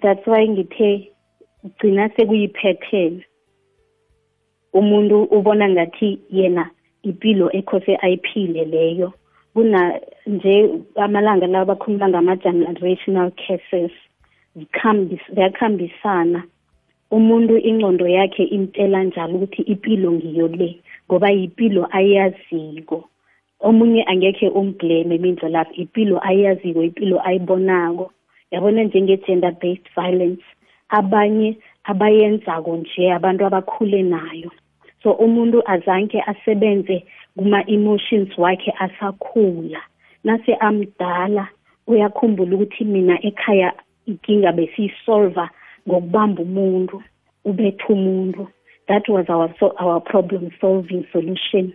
that's 0.00 0.26
why 0.26 0.48
ngithe 0.48 1.12
gcina 1.64 2.08
sekuyi-pattern 2.08 3.22
umuntu 4.72 5.22
ubona 5.22 5.68
ngathi 5.68 6.18
yena 6.30 6.70
impilo 7.02 7.52
ekhose 7.52 7.96
ayiphile 8.00 8.64
leyo. 8.64 9.12
Kuna 9.54 10.00
nje 10.26 10.70
amalanga 10.96 11.46
lawa 11.46 11.64
bakhuluma 11.64 12.08
ngama-generational 12.08 13.30
cases 13.30 13.92
ziyakhambisana. 15.34 16.42
Umuntu 17.16 17.54
ingqondo 17.68 18.06
yakhe 18.16 18.44
imtela 18.56 18.98
njalo 19.04 19.34
ukuthi 19.36 19.62
impilo 19.72 20.08
ngiyo 20.12 20.46
le 20.48 20.70
ngoba 21.06 21.28
yipilo 21.38 21.82
ayaziko. 21.98 22.98
Omunye 23.60 24.02
angekhe 24.10 24.48
umblame 24.48 25.18
mindlo 25.22 25.48
lapho 25.54 25.74
impilo 25.82 26.16
ayaziko 26.28 26.80
impilo 26.88 27.16
ayibonako. 27.28 28.06
Yabona 28.52 28.82
njenge-gender 28.84 29.52
based 29.60 29.86
violence 29.96 30.44
abanye 30.88 31.56
abayenzako 31.84 32.76
nje 32.76 33.12
abantu 33.12 33.42
abakhule 33.46 34.02
nayo. 34.02 34.50
So 35.02 35.12
umuntu 35.12 35.58
azanke 35.66 36.18
asebenze 36.30 37.04
kuma-emotions 37.36 38.38
wakhe 38.38 38.72
asakhula. 38.84 39.80
Nase 40.24 40.54
amdala 40.54 41.48
uyakhumbula 41.86 42.54
ukuthi 42.56 42.84
mina 42.84 43.18
ekhaya 43.28 43.72
inkinga 44.06 44.52
besiyisolva 44.52 45.50
ngokubamba 45.88 46.42
umuntu 46.42 47.02
ubetha 47.44 47.86
umuntu. 47.88 48.48
That 48.88 49.08
was 49.08 49.26
our, 49.28 49.54
so, 49.58 49.74
our 49.78 50.00
problem 50.00 50.50
solving 50.60 51.06
solution. 51.12 51.72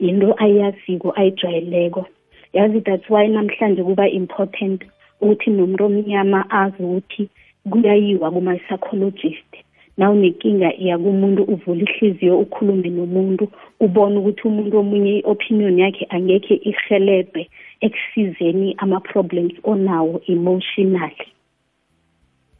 Yinto 0.00 0.34
ayaziko 0.38 1.12
ayijwayeleko. 1.16 2.06
Yazi 2.52 2.84
that's 2.84 3.08
why 3.08 3.26
namhlanje 3.28 3.82
kuba 3.82 4.08
important 4.08 4.82
ukuthi 5.20 5.50
nomuntu 5.50 5.84
omnyama 5.84 6.50
azi 6.50 6.82
ukuthi 6.82 7.28
kuyayiwa 7.70 8.30
kuma-psychologist. 8.30 9.50
Nawunenkinga 9.96 10.74
iya 10.76 10.98
kumuntu 10.98 11.42
uvula 11.42 11.82
ihliziyo 11.82 12.38
ukhulume 12.38 12.88
nomuntu 12.88 13.48
ubone 13.80 14.18
ukuthi 14.18 14.48
umuntu 14.48 14.78
omunye 14.78 15.18
i-opinion 15.18 15.78
yakhe 15.78 16.06
angekhe 16.10 16.54
ihelebhe 16.54 17.48
ekusizeni 17.80 18.74
ama-problems 18.78 19.54
onawo 19.64 20.22
emotionally. 20.26 21.28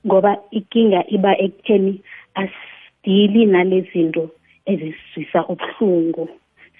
Ngoba 0.06 0.36
inkinga 0.50 1.00
iba 1.16 1.32
ekutheni 1.44 2.00
asidili 2.42 3.46
nalezinto 3.46 4.24
ezisizwisa 4.70 5.40
ubuhlungu 5.52 6.28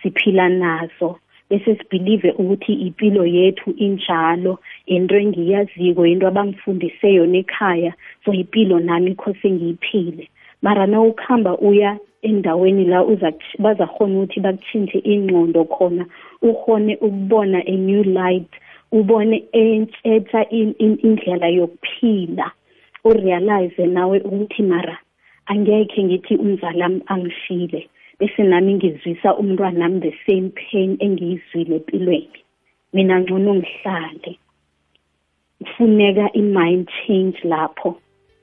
siphila 0.03 0.49
nazo 0.49 1.19
bese 1.53 1.77
sibhilive 1.77 2.31
ukuthi 2.31 2.73
impilo 2.73 3.27
yethu 3.27 3.71
injalo 3.71 4.59
into 4.87 5.15
engiyaziko 5.23 6.07
into 6.07 6.27
abangifundise 6.27 7.09
yona 7.19 7.39
ekhaya 7.39 7.93
so 8.25 8.33
impilo 8.33 8.81
nami 8.81 9.15
khose 9.15 9.51
ngiyiphile. 9.51 10.29
Mara 10.63 10.87
na 10.87 11.01
ukuhamba 11.03 11.59
uya 11.59 11.99
endaweni 12.23 12.85
la 12.85 13.05
bazakhona 13.59 14.15
ukuthi 14.19 14.41
bakutshintshe 14.41 14.99
ingqondo 14.99 15.65
khona 15.65 16.07
ukhone 16.43 16.97
ukubona 16.97 17.59
a 17.67 17.77
new 17.77 18.03
light 18.03 18.53
ubone 18.93 19.45
entshetha 19.53 20.49
indlela 20.51 21.49
yokuphila. 21.49 22.51
Urealize 23.05 23.87
nawe 23.87 24.21
ukuthi 24.21 24.63
mara 24.63 24.99
angekhe 25.47 26.05
ngithi 26.05 26.35
umzali 26.37 26.83
angishile 27.13 27.89
bese 28.19 28.43
nami 28.43 28.75
ngizwisa 28.75 29.37
umntwana 29.41 29.79
nami 29.79 30.01
the 30.01 30.15
same 30.27 30.49
pain 30.51 30.97
engiyizwile 31.01 31.77
empilweni. 31.77 32.39
Mina 32.93 33.21
ngcono 33.21 33.55
ngihlale. 33.55 34.39
Kufuneka 35.63 36.33
i-mind 36.33 36.89
change 37.01 37.39
lapho 37.45 37.91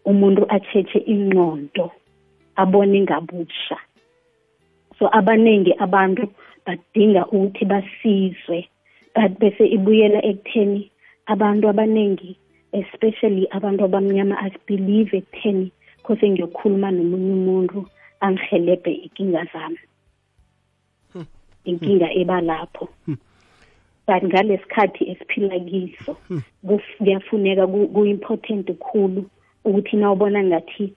umuntu 0.05 0.41
atshethe 0.55 0.99
ingqondo 1.13 1.91
abone 2.55 3.01
ngabusha. 3.01 3.77
So 4.97 5.07
abaningi 5.11 5.73
abantu 5.85 6.23
badinga 6.65 7.25
ukuthi 7.25 7.65
basizwe 7.65 8.67
but 9.15 9.31
bese 9.39 9.63
ibuyela 9.75 10.19
ekutheni 10.25 10.91
abantu 11.25 11.69
abaningi 11.69 12.37
especially 12.73 13.47
abantu 13.51 13.83
abamnyama 13.85 14.35
asibelieve 14.39 15.17
ekutheni 15.17 15.71
khose 16.03 16.29
ngiyokhuluma 16.29 16.91
nomunye 16.91 17.33
umuntu 17.39 17.85
angihelebhe 18.19 18.91
inkinga 18.91 19.45
zami. 19.53 19.79
Inkinga 21.65 22.13
eba 22.13 22.41
lapho. 22.41 22.89
But 24.07 24.23
ngalesikhathi 24.23 25.09
esiphila 25.11 25.59
kiso 25.59 26.17
kuyafuneka 26.97 27.67
ku-important 27.67 28.67
khulu 28.79 29.25
ukuthi 29.65 29.97
na 29.97 30.11
ubona 30.11 30.43
ngathi 30.43 30.93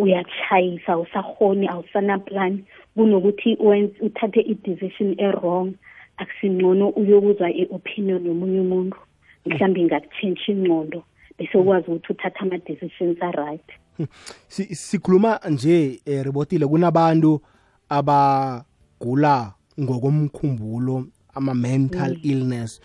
uyachayisa 0.00 0.92
awusahoni 0.92 1.68
awusanaplan. 1.68 2.64
Kunokuthi 2.94 3.56
uthathe 4.00 4.40
i-decision 4.40 5.14
e-wrong 5.18 5.74
akusingcono 6.20 6.88
uyokuzwa 6.88 7.48
i-opinion 7.50 8.26
yomunye 8.26 8.60
umuntu. 8.60 8.98
Mhlawumbe 9.46 9.84
ngakutshentsha 9.84 10.52
ingqondo 10.52 11.04
bese 11.38 11.58
ukwazi 11.58 11.86
ukuthi 11.90 12.12
uthathe 12.12 12.38
ama-decisions 12.38 13.22
a-right 13.22 13.68
sikhuluma 14.72 15.40
nje 15.50 16.00
eh, 16.06 16.24
ribotile 16.24 16.66
kunabantu 16.66 17.40
abagula 17.88 19.52
ngokomkhumbulo 19.80 21.04
ama-mental 21.34 22.10
mm. 22.10 22.20
illness 22.22 22.80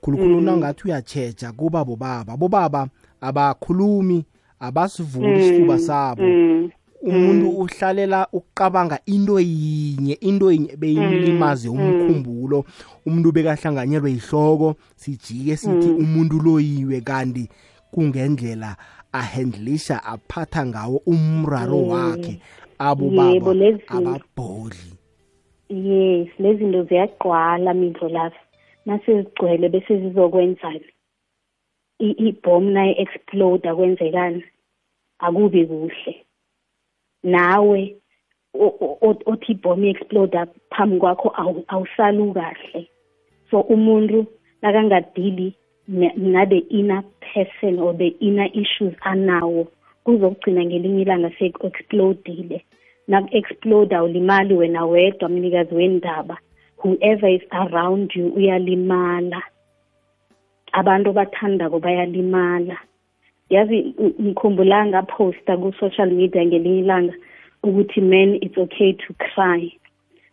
khulukhulu 0.00 0.40
mm. 0.40 0.44
nangathi 0.44 0.84
uyatsheja 0.84 1.52
kuba 1.52 1.84
bobaba 1.84 2.36
bobaba 2.36 2.88
abakhulumi 3.20 4.24
abasivuli 4.60 5.40
isifuba 5.40 5.74
mm. 5.74 5.80
sabo 5.80 6.22
mm. 6.22 6.70
Umuntu 7.02 7.46
mm. 7.46 7.58
uhlalela 7.58 8.28
ukuqabanga 8.32 8.98
into 9.06 9.40
yinye 9.40 10.14
into 10.20 10.52
yinye 10.52 10.76
beyimlimaze 10.76 11.68
mm. 11.68 11.74
umkhumbulo 11.74 12.64
umuntu 13.06 13.32
bekahlanganyelwe 13.32 14.10
yihloko 14.10 14.74
sijike 14.96 15.56
sithi 15.56 15.88
mm. 15.88 15.96
umuntu 15.96 16.36
loyiwe 16.44 17.00
kanti 17.00 17.48
kungendlela 17.92 18.76
ahandlisha 19.12 20.04
aphatha 20.04 20.66
ngawo 20.66 21.02
umraro 21.06 21.82
wakhe 21.82 22.40
abobaba 22.78 23.50
ababhodli 23.88 24.92
yes 25.68 26.28
lezi 26.38 26.58
zinto 26.58 26.84
ziyagqwala 26.84 27.74
mindlo 27.74 28.08
lapha 28.08 28.40
nasezigcwele 28.86 29.68
bese 29.68 30.00
zizokwenzani 30.00 30.88
ibhom 31.98 32.64
naye 32.70 32.92
explode 33.02 33.74
kwenzekani 33.74 34.44
akubi 35.18 35.66
kuhle 35.66 36.14
nawe 37.22 37.96
othi 39.26 39.52
ibhom 39.52 39.84
explode 39.84 40.38
phambi 40.70 40.98
kwakho 40.98 41.32
awusalu 41.68 42.34
kahle 42.34 42.88
so 43.50 43.60
umuntu 43.60 44.26
nakangadili 44.62 45.54
na-the 46.16 46.58
inner 46.70 47.02
person 47.20 47.78
or 47.78 47.92
the 47.96 48.08
inner 48.20 48.48
issues 48.52 48.94
anawo 49.00 49.66
kuzokugcina 50.04 50.64
ngelinye 50.64 51.02
ilanga 51.02 51.30
seku-explodile. 51.38 52.64
Naku-exploda 53.08 54.02
ulimali 54.02 54.54
wena 54.54 54.84
wedwa 54.86 55.28
mnikazi 55.28 55.74
wendaba. 55.74 56.38
Whoever 56.76 57.30
is 57.30 57.42
around 57.50 58.12
you 58.14 58.28
uyalimala. 58.28 59.42
Abantu 60.72 61.12
bathandako 61.12 61.78
bayalimala. 61.78 62.78
Yazi 63.50 63.94
ngikhumbula 64.22 64.86
ngaphosta 64.86 65.56
ku-social 65.56 66.10
media 66.10 66.46
ngelinye 66.46 66.78
ilanga 66.78 67.14
ukuthi 67.62 68.00
man 68.00 68.38
it's 68.40 68.58
okay 68.58 68.92
to 68.92 69.14
cry. 69.14 69.72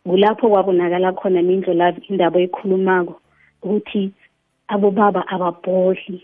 Kulapho 0.05 0.49
kwabonakala 0.49 1.11
khona 1.13 1.41
mindlela 1.41 1.93
indaba 2.09 2.39
ekhulumako 2.39 3.15
ukuthi 3.63 4.11
abobaba 4.67 5.27
ababhodli. 5.27 6.21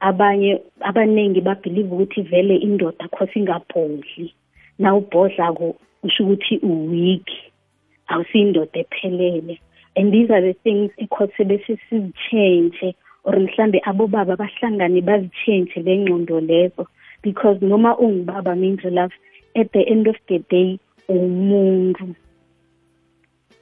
Abanye 0.00 0.60
abaningi 0.80 1.40
babhelieve 1.40 1.90
ukuthi 1.92 2.22
vele 2.22 2.56
indoda 2.56 3.08
khose 3.08 3.34
ingabhodli. 3.38 4.34
Na 4.78 4.94
ubhodlako 4.94 5.76
usho 6.04 6.22
ukuthi 6.24 6.58
uweak 6.62 7.28
awusiyindoda 8.08 8.78
ephelele. 8.84 9.58
And 9.96 10.12
these 10.12 10.30
are 10.30 10.40
the 10.40 10.54
things 10.62 10.92
ekhose 10.98 11.44
bese 11.44 11.78
sizitshentshe 11.88 12.94
or 13.28 13.36
mhlambe 13.36 13.78
abobaba 13.84 14.36
bahlangane 14.36 15.00
bazitshentshe 15.08 15.82
le 15.84 15.96
ngqondo 15.98 16.40
lezo. 16.40 16.86
Because 17.22 17.58
noma 17.60 17.94
ungubaba 17.96 18.56
mindlu 18.56 18.90
love 18.90 19.12
at 19.54 19.70
the 19.72 19.82
end 19.86 20.06
of 20.08 20.16
the 20.28 20.38
day 20.50 20.80
umuntu. 21.08 22.14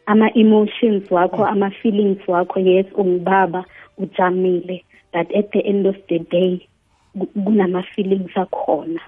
Ama-emotions 0.07 1.11
wakho 1.11 1.45
ama-feelings 1.45 2.23
wakho 2.29 2.61
yes 2.61 2.87
ungubaba 2.95 3.65
ujamile. 3.99 4.85
But 5.13 5.35
at 5.35 5.51
the 5.51 5.67
end 5.67 5.87
of 5.87 5.97
the 6.09 6.19
day 6.19 6.69
kunama-feelings 7.17 8.35
akhona. 8.37 9.01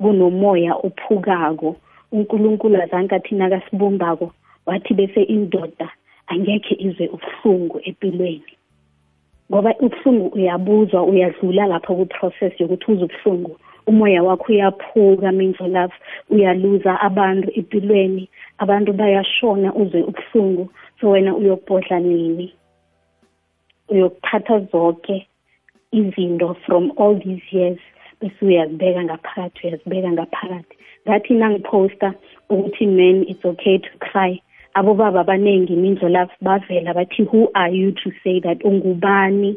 Kunomoya 0.00 0.74
ophukako. 0.82 1.76
Unkulunkulu 2.12 2.82
azange 2.82 3.14
athi 3.14 3.34
nakasibumbako 3.34 4.32
wathi 4.66 4.94
bese 4.94 5.22
indoda 5.22 5.90
angekhe 6.26 6.74
izwe 6.78 7.08
ubuhlungu 7.08 7.80
empilweni 7.84 8.55
ngoba 9.50 9.74
ubuhlungu 9.80 10.26
uyabuzwa 10.36 11.02
uyadlula 11.02 11.66
lapho 11.66 11.94
ku-process 11.94 12.52
yokuthi 12.60 12.92
uze 12.92 13.04
ubuhlungu. 13.04 13.56
Umoya 13.86 14.22
wakho 14.22 14.52
uyaphuka 14.52 15.32
mindlo 15.32 15.66
love 15.68 15.94
uyaluza 16.30 17.00
abantu 17.00 17.48
empilweni 17.58 18.28
abantu 18.58 18.92
bayashona 18.92 19.74
uze 19.74 20.02
ubuhlungu. 20.02 20.64
So 21.00 21.10
wena 21.10 21.36
uyokubhodla 21.36 22.00
nini? 22.00 22.54
Uyokuthatha 23.88 24.58
zonke 24.70 25.26
izinto 25.92 26.56
from 26.66 26.92
all 26.98 27.14
these 27.14 27.46
years 27.52 27.78
bese 28.20 28.44
uyazibeka 28.44 29.04
ngaphakathi 29.04 29.66
uyazibeka 29.66 30.12
ngaphakathi. 30.12 30.76
Ngathi 31.06 31.34
nangiphosta 31.34 32.14
ukuthi 32.50 32.86
man 32.86 33.24
it's 33.28 33.44
okay 33.44 33.78
to 33.78 33.90
cry. 33.98 34.42
Abobaba 34.76 35.20
abaningi 35.20 35.72
imindlo 35.72 36.08
lapho 36.08 36.36
bavela 36.40 36.92
bathi 36.94 37.22
who 37.24 37.48
are 37.54 37.72
you 37.72 37.92
to 37.92 38.12
say 38.22 38.40
that? 38.40 38.60
Ungubani? 38.64 39.56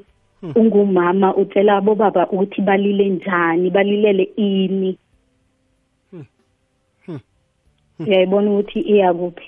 Ungumama? 0.56 1.36
Utshela 1.36 1.78
abobaba 1.78 2.28
ukuthi 2.32 2.62
balile 2.62 3.10
njani 3.10 3.70
balilele 3.70 4.24
ini. 4.38 4.98
Uyayibona 8.00 8.52
ukuthi 8.52 8.80
iya 8.80 9.14
kuphi? 9.14 9.44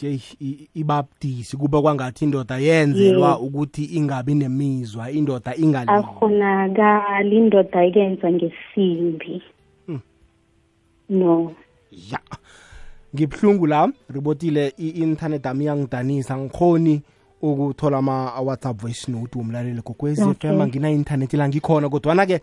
Sheyi 0.00 0.22
i- 0.40 0.68
ibabudisi 0.74 1.56
kube 1.56 1.80
kwangathi 1.80 2.24
indoda 2.24 2.58
yenzelwa 2.58 3.38
ukuthi 3.40 3.84
ingabi 3.84 4.34
nemizwa 4.34 5.10
indoda 5.10 5.56
ingali 5.56 5.90
akhonakali 5.90 7.36
indoda 7.36 7.84
ikenza 7.86 8.32
ngesimbi. 8.32 9.42
No. 11.08 11.52
Ya. 12.10 12.20
Ngibhlungu 13.14 13.66
la 13.66 13.92
ribotile 14.08 14.74
i-internet 14.78 15.46
ami 15.46 15.64
yangidanisa 15.64 16.38
ngikhoni 16.38 17.02
ukuthola 17.42 17.98
ama-whatsapp 17.98 18.80
voice 18.80 19.12
note 19.12 19.38
womlaleli 19.38 19.82
kokwezi 19.82 20.22
Okay. 20.22 20.50
fm 20.50 20.60
angina-internet 20.60 21.32
la 21.34 21.48
ngikhona 21.48 21.88
kodwana-ke 21.88 22.40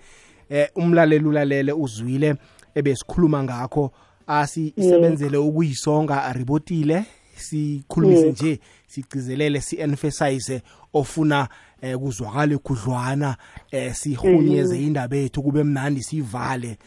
eh, 0.49 0.67
umlaleli 0.75 1.25
ulalele 1.25 1.71
uzwile 1.73 2.35
ebesikhuluma 2.75 3.43
ngakho 3.43 3.91
asisebenzele 4.27 5.37
ukuyisonga 5.37 6.33
ribotile 6.33 7.03
sikhulumise 7.35 8.25
Yes. 8.27 8.41
nje 8.41 8.59
sigcizelele 8.87 9.61
si-emphasize 9.61 10.61
ofuna 10.93 11.47
eh, 11.81 11.97
kuzwakale 11.97 12.57
khudlwana 12.57 13.37
eh, 13.71 13.93
sihunyeze 13.93 14.81
indaba 14.83 15.15
yethu 15.15 15.43
kube 15.43 15.63
mnandi 15.63 16.03
siyivale 16.03 16.77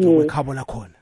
ngokwekhabo 0.00 0.54
lakhona 0.54 0.94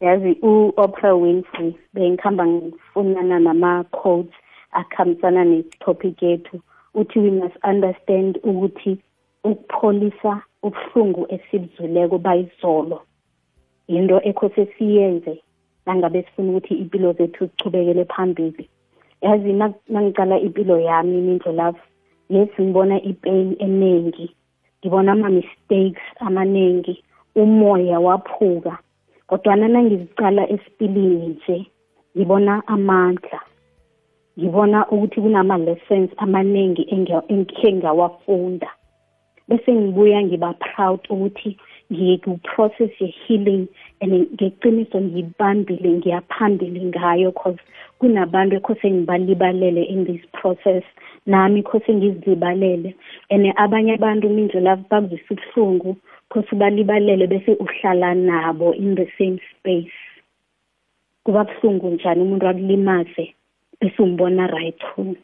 yazi 0.00 0.38
u-oprah 0.42 1.22
winfrey 1.22 1.74
bengikhamba 1.94 2.46
ngifunana 2.46 3.38
nama-codes 3.38 4.34
akhambisana 4.72 5.44
ne-topic 5.44 6.22
yethu. 6.22 6.60
Uthi 6.94 7.18
we 7.18 7.30
must 7.30 7.56
understand 7.64 8.38
ukuthi 8.44 8.98
ukupholisa 9.44 10.42
ubuhlungu 10.62 11.26
esibuzuleko 11.28 12.18
bayizolo. 12.18 13.02
Yinto 13.88 14.20
ekhose 14.22 14.66
siyenze 14.78 15.42
nangabe 15.86 16.22
sifuna 16.22 16.50
ukuthi 16.50 16.74
impilo 16.74 17.12
zethu 17.12 17.46
zichubekele 17.46 18.04
phambili. 18.04 18.68
Yazi 19.20 19.52
na- 19.52 19.74
nangicala 19.88 20.38
impilo 20.38 20.80
yami 20.80 21.18
imindlo 21.18 21.52
love 21.52 21.78
yes 22.30 22.48
ngibona 22.60 23.02
ipain 23.02 23.56
eningi 23.58 24.34
ngibona 24.80 25.12
ama-mistakes 25.12 26.02
amaningi 26.20 27.04
umoya 27.34 28.00
waphuka. 28.00 28.78
Kodwana 29.30 29.68
nangizicala 29.68 30.42
esipilini 30.54 31.26
nje 31.26 31.66
ngibona 32.16 32.62
amandla. 32.66 33.40
Ngibona 34.38 34.78
ukuthi 34.88 35.20
kunama-lessons 35.20 36.10
amaningi 36.16 36.82
engi- 36.94 37.26
engikhe 37.32 37.72
ngawafunda. 37.72 38.70
Bese 39.48 39.72
ngibuya 39.72 40.22
ngiba 40.22 40.52
proud 40.52 41.00
ukuthi 41.10 41.50
ngiku-process 41.92 42.90
ye-healing 43.00 43.66
and 44.00 44.12
ngeqiniso 44.34 45.00
ngiyibambile 45.00 45.90
ngiyaphambili 45.98 46.80
ngayo 46.90 47.32
cause 47.32 47.62
kunabantu 47.98 48.56
ekhose 48.56 48.90
ngibalibalele 48.90 49.82
in 49.82 50.04
this 50.06 50.22
process 50.32 50.84
nami 51.26 51.62
khose 51.62 51.94
ngizilibalele 51.94 52.94
and 53.30 53.52
abanye 53.56 53.94
abantu 53.94 54.28
mindlela 54.28 54.76
bakuzwisa 54.76 55.30
ubuhlungu 55.34 55.96
khose 56.30 56.56
balibalele 56.56 57.26
bese 57.26 57.52
uhlala 57.64 58.14
nabo 58.14 58.72
in 58.74 58.94
the 58.94 59.06
same 59.18 59.38
space. 59.50 59.98
Kuba 61.24 61.44
buhlungu 61.44 61.90
njani 61.90 62.22
umuntu 62.22 62.48
akulimaze 62.48 63.34
bese 63.80 64.02
umbona 64.02 64.46
right 64.46 64.78
through 64.78 65.16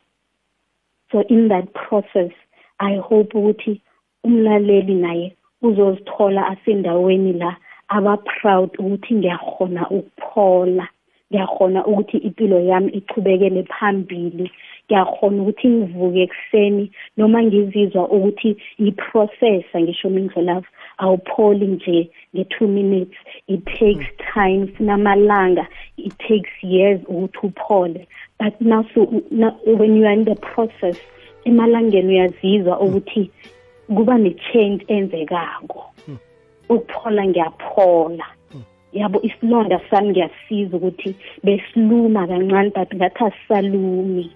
so 1.13 1.23
in 1.29 1.49
that 1.49 1.73
process 1.73 2.33
i 2.79 2.97
hope 2.97 3.39
ukuthi 3.39 3.81
umlaleli 4.25 4.95
naye 4.95 5.37
uzozithola 5.63 6.47
asendaweni 6.47 7.33
la 7.33 7.57
aba 7.89 8.17
proud 8.17 8.71
ukuthi 8.79 9.15
ngiyakhona 9.15 9.91
ukuphola. 9.91 10.89
Ngiyakhona 11.31 11.87
ukuthi 11.87 12.17
impilo 12.17 12.61
yami 12.61 12.93
ichubekele 12.93 13.63
phambili. 13.63 14.51
Ngiyakhona 14.87 15.43
ukuthi 15.43 15.69
ngivuke 15.69 16.23
ekuseni 16.23 16.85
noma 17.17 17.43
ngizizwa 17.43 18.09
ukuthi 18.17 18.57
ngiprocessa 18.81 19.81
ngisho 19.81 20.11
mindlolavu 20.11 20.67
awupholi 20.99 21.67
nje 21.67 22.11
nge-two 22.35 22.69
minutes. 22.69 23.19
It 23.49 23.65
takes 23.65 24.07
time 24.35 24.67
funamalanga 24.67 25.67
it 25.97 26.15
takes 26.19 26.53
years 26.63 27.01
ukuthi 27.09 27.39
uphole. 27.47 28.07
But 28.39 28.61
now 28.61 28.85
so 28.95 29.23
now, 29.31 29.59
when 29.65 29.97
you 29.97 30.07
are 30.07 30.13
in 30.13 30.25
the 30.25 30.37
process 30.37 30.97
emalangeni 31.45 32.09
uyazizwa 32.09 32.81
ukuthi 32.81 33.31
kuba 33.95 34.19
ne-change 34.19 34.85
enzekako. 34.89 35.93
Ukuphola 36.69 37.27
ngiyaphola 37.27 38.36
yabo 39.01 39.19
isilonda 39.29 39.81
sami 39.91 40.09
ngiyasiza 40.11 40.77
ukuthi 40.77 41.11
besiluma 41.45 42.27
kancane 42.31 42.71
but 42.77 42.91
ngathi 42.95 43.25
asisalumi 43.25 44.27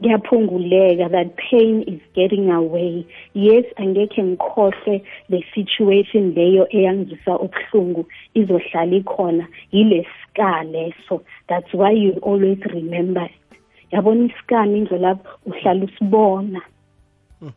kuyaphunguleka 0.00 1.10
that 1.10 1.36
pain 1.36 1.82
is 1.82 2.00
getting 2.14 2.50
away. 2.50 3.06
Yes 3.34 3.64
angekhe 3.76 4.22
ngikhohlwe 4.22 5.02
le 5.28 5.44
situation 5.54 6.34
leyo 6.34 6.66
eyangizwisa 6.70 7.38
ubuhlungu 7.38 8.06
izohlala 8.34 8.96
ikhona. 8.96 9.46
Yile 9.72 10.06
scar 10.22 10.64
leso. 10.64 11.22
That's 11.48 11.72
why 11.72 11.92
you 11.92 12.12
always 12.22 12.58
remember 12.74 13.24
it. 13.24 13.58
Yabona 13.92 14.24
isikami 14.24 14.78
indlela 14.78 15.18
uhlala 15.46 15.84
usibona? 15.84 16.60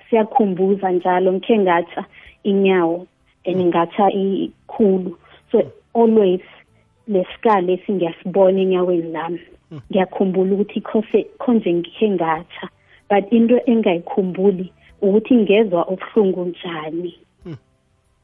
Siyakhumbuza 0.10 0.92
njalo. 0.92 1.34
Ngikhe 1.34 1.58
ngatsha 1.58 2.06
inyawo 2.44 3.08
and 3.46 3.74
ngatsha 3.74 4.12
ikhulu. 4.12 5.18
So 5.52 5.72
always 6.00 6.42
lesikali 7.08 7.68
lesi 7.68 7.92
ngiyasibona 7.94 8.60
enyaweni 8.62 9.12
lami. 9.12 9.40
Ngiyakhumbula 9.92 10.54
ukuthi 10.54 10.82
khose 10.82 11.20
khonje 11.42 11.74
ngikhe 11.74 12.10
ngatsha 12.10 12.66
but 13.10 13.32
into 13.32 13.58
engayikhumbuli 13.72 14.74
ukuthi 15.02 15.36
ngezwa 15.36 15.88
ubuhlungu 15.88 16.46
njani. 16.46 17.14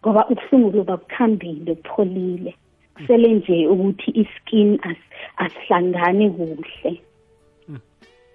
Ngoba 0.02 0.28
ubuhlungu 0.30 0.78
loba 0.78 0.98
bukhambile 0.98 1.76
kupholile 1.76 2.56
kusele 2.96 3.34
nje 3.34 3.68
ukuthi 3.68 4.12
iskin 4.12 4.80
asihlangani 5.38 6.30
kuhle. 6.30 7.02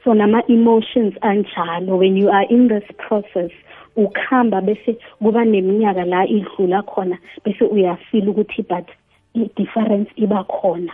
So 0.04 0.14
nama-emotions 0.14 1.14
anjalo 1.20 1.98
when 1.98 2.16
you 2.16 2.30
are 2.30 2.46
in 2.50 2.68
this 2.68 2.84
process 2.96 3.52
ukuhamba 3.96 4.60
bese 4.60 4.96
kuba 5.18 5.44
neminyaka 5.44 6.04
la 6.04 6.26
idlula 6.26 6.82
khona 6.82 7.18
bese 7.44 7.64
uyafila 7.64 8.30
ukuthi 8.30 8.62
but 8.62 8.88
i-difference 9.34 10.10
iba 10.16 10.44
khona. 10.44 10.92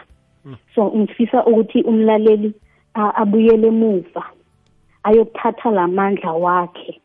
So 0.74 0.92
ngifisa 0.94 1.44
ukuthi 1.46 1.82
umlaleli 1.82 2.54
abuyele 2.94 3.68
emuva 3.68 4.24
ayokuthatha 5.02 5.70
lamandla 5.70 6.32
wakhe 6.32 7.00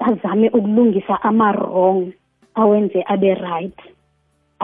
azame 0.00 0.48
ukulungisa 0.48 1.22
ama-wrong 1.22 2.12
awenze 2.54 3.04
abe 3.06 3.34
right. 3.34 3.78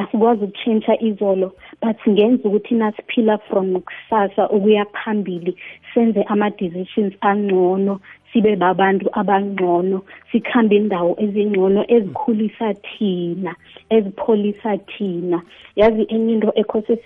Asikwazi 0.00 0.44
ukutshintsha 0.44 0.94
izolo 1.08 1.48
but 1.82 1.96
singenza 2.04 2.48
ukuthi 2.48 2.74
nasiphila 2.74 3.38
from 3.38 3.80
kusasa 3.80 4.42
ukuya 4.56 4.84
phambili 4.84 5.52
senze 5.94 6.22
ama-decisions 6.22 7.14
angcono 7.20 8.00
sibe 8.32 8.56
babantu 8.56 9.06
abangcono 9.20 10.02
sikhambe 10.32 10.76
indawo 10.76 11.16
ezingcono 11.24 11.80
ezikhulisa 11.88 12.74
thina 12.74 13.52
ezipholisa 13.90 14.78
thina. 14.78 15.42
Yazi 15.76 16.02
enye 16.08 16.32
into 16.32 16.52
ekhose 16.60 16.96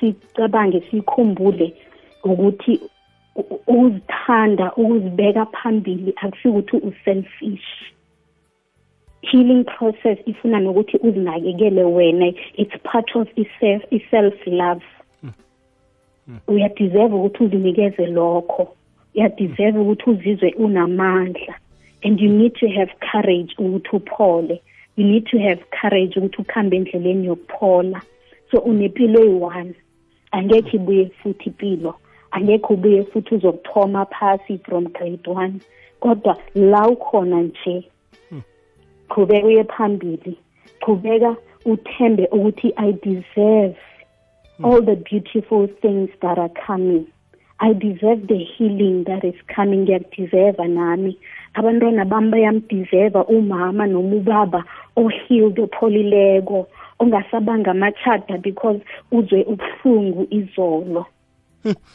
sicabange 0.00 0.80
siyikhumbule 0.80 1.74
ukuthi 2.24 2.80
ukuzithanda 3.36 4.72
ukuzibeka 4.76 5.46
phambili 5.46 6.12
akusho 6.16 6.48
ukuthi 6.50 6.76
u-selfish. 6.76 7.68
Healing 9.22 9.64
process 9.64 10.18
ifuna 10.26 10.60
nokuthi 10.60 10.96
uzinakekele 10.96 11.84
wena. 11.84 12.32
It's 12.56 12.76
part 12.82 13.16
of 13.16 13.28
i-self 13.36 14.46
love 14.46 14.84
uyadeserve 16.48 17.14
ukuthi 17.14 17.44
uzinikeze 17.44 18.06
lokho. 18.06 18.68
Uyadeserve 19.14 19.78
ukuthi 19.78 20.10
uzizwe 20.10 20.54
unamandla. 20.58 21.54
And 22.04 22.20
you 22.20 22.28
need 22.28 22.54
to 22.54 22.68
have 22.68 22.90
courage 23.12 23.54
ukuthi 23.58 23.96
uphole. 23.96 24.60
You 24.96 25.04
need 25.04 25.26
to 25.26 25.38
have 25.38 25.64
courage 25.80 26.16
ukuthi 26.16 26.42
ukhambe 26.42 26.76
endleleni 26.76 27.26
yokuphola. 27.26 28.02
So 28.50 28.58
unempilo 28.58 29.20
eyi-one. 29.20 29.74
Angekhe 30.32 30.76
ibuye 30.76 31.10
futhi 31.22 31.48
impilo 31.48 31.94
angekhe 32.30 32.74
ubuye 32.74 33.04
futhi 33.04 33.34
uzokuthoma 33.34 34.06
phasi 34.06 34.58
from 34.58 34.84
grade 34.84 35.26
one. 35.26 35.60
Kodwa 36.00 36.36
la 36.54 36.88
ukhona 36.88 37.42
nje 37.42 37.84
qhubeka 39.12 39.46
uye 39.46 39.64
phambili. 39.64 40.34
Qhubeka 40.80 41.36
uthembe 41.64 42.26
ukuthi 42.32 42.72
i 42.76 42.92
deserve 42.92 43.76
all 44.64 44.80
the 44.82 44.96
beautiful 44.96 45.66
things 45.82 46.10
that 46.20 46.38
are 46.38 46.52
coming. 46.66 47.06
I 47.60 47.74
deserve 47.74 48.26
the 48.26 48.38
healing 48.38 49.04
that 49.04 49.24
is 49.24 49.34
coming. 49.54 49.84
Ngiyakudeserva 49.84 50.68
nami. 50.68 51.18
Abantwana 51.54 52.04
bami 52.04 52.30
bayamdeserva 52.30 53.24
umama 53.26 53.86
noma 53.86 54.16
ubaba 54.16 54.64
ohealed 54.96 55.58
opholileko 55.60 56.66
ongasabanga 56.98 57.70
amachada 57.70 58.38
because 58.42 58.80
uzwe 59.12 59.44
ubuhlungu 59.44 60.26
izolo. 60.30 61.06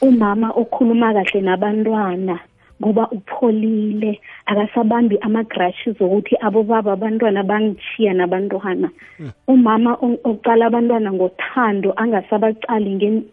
Umama 0.02 0.52
okhuluma 0.52 1.14
kahle 1.14 1.42
nabantwana. 1.42 2.40
Ngoba 2.82 3.10
upholile. 3.12 4.20
Akasabambi 4.46 5.18
ama-grashes 5.22 6.02
ukuthi 6.02 6.36
abobaba 6.42 6.92
abantwana 6.94 7.44
bangichiya 7.44 8.14
nabantwana. 8.14 8.90
Umama 9.48 9.98
o- 10.02 10.20
oqala 10.24 10.66
abantwana 10.66 11.12
ngothando 11.14 11.94
angasabacali 11.98 12.96
nge- 12.96 13.24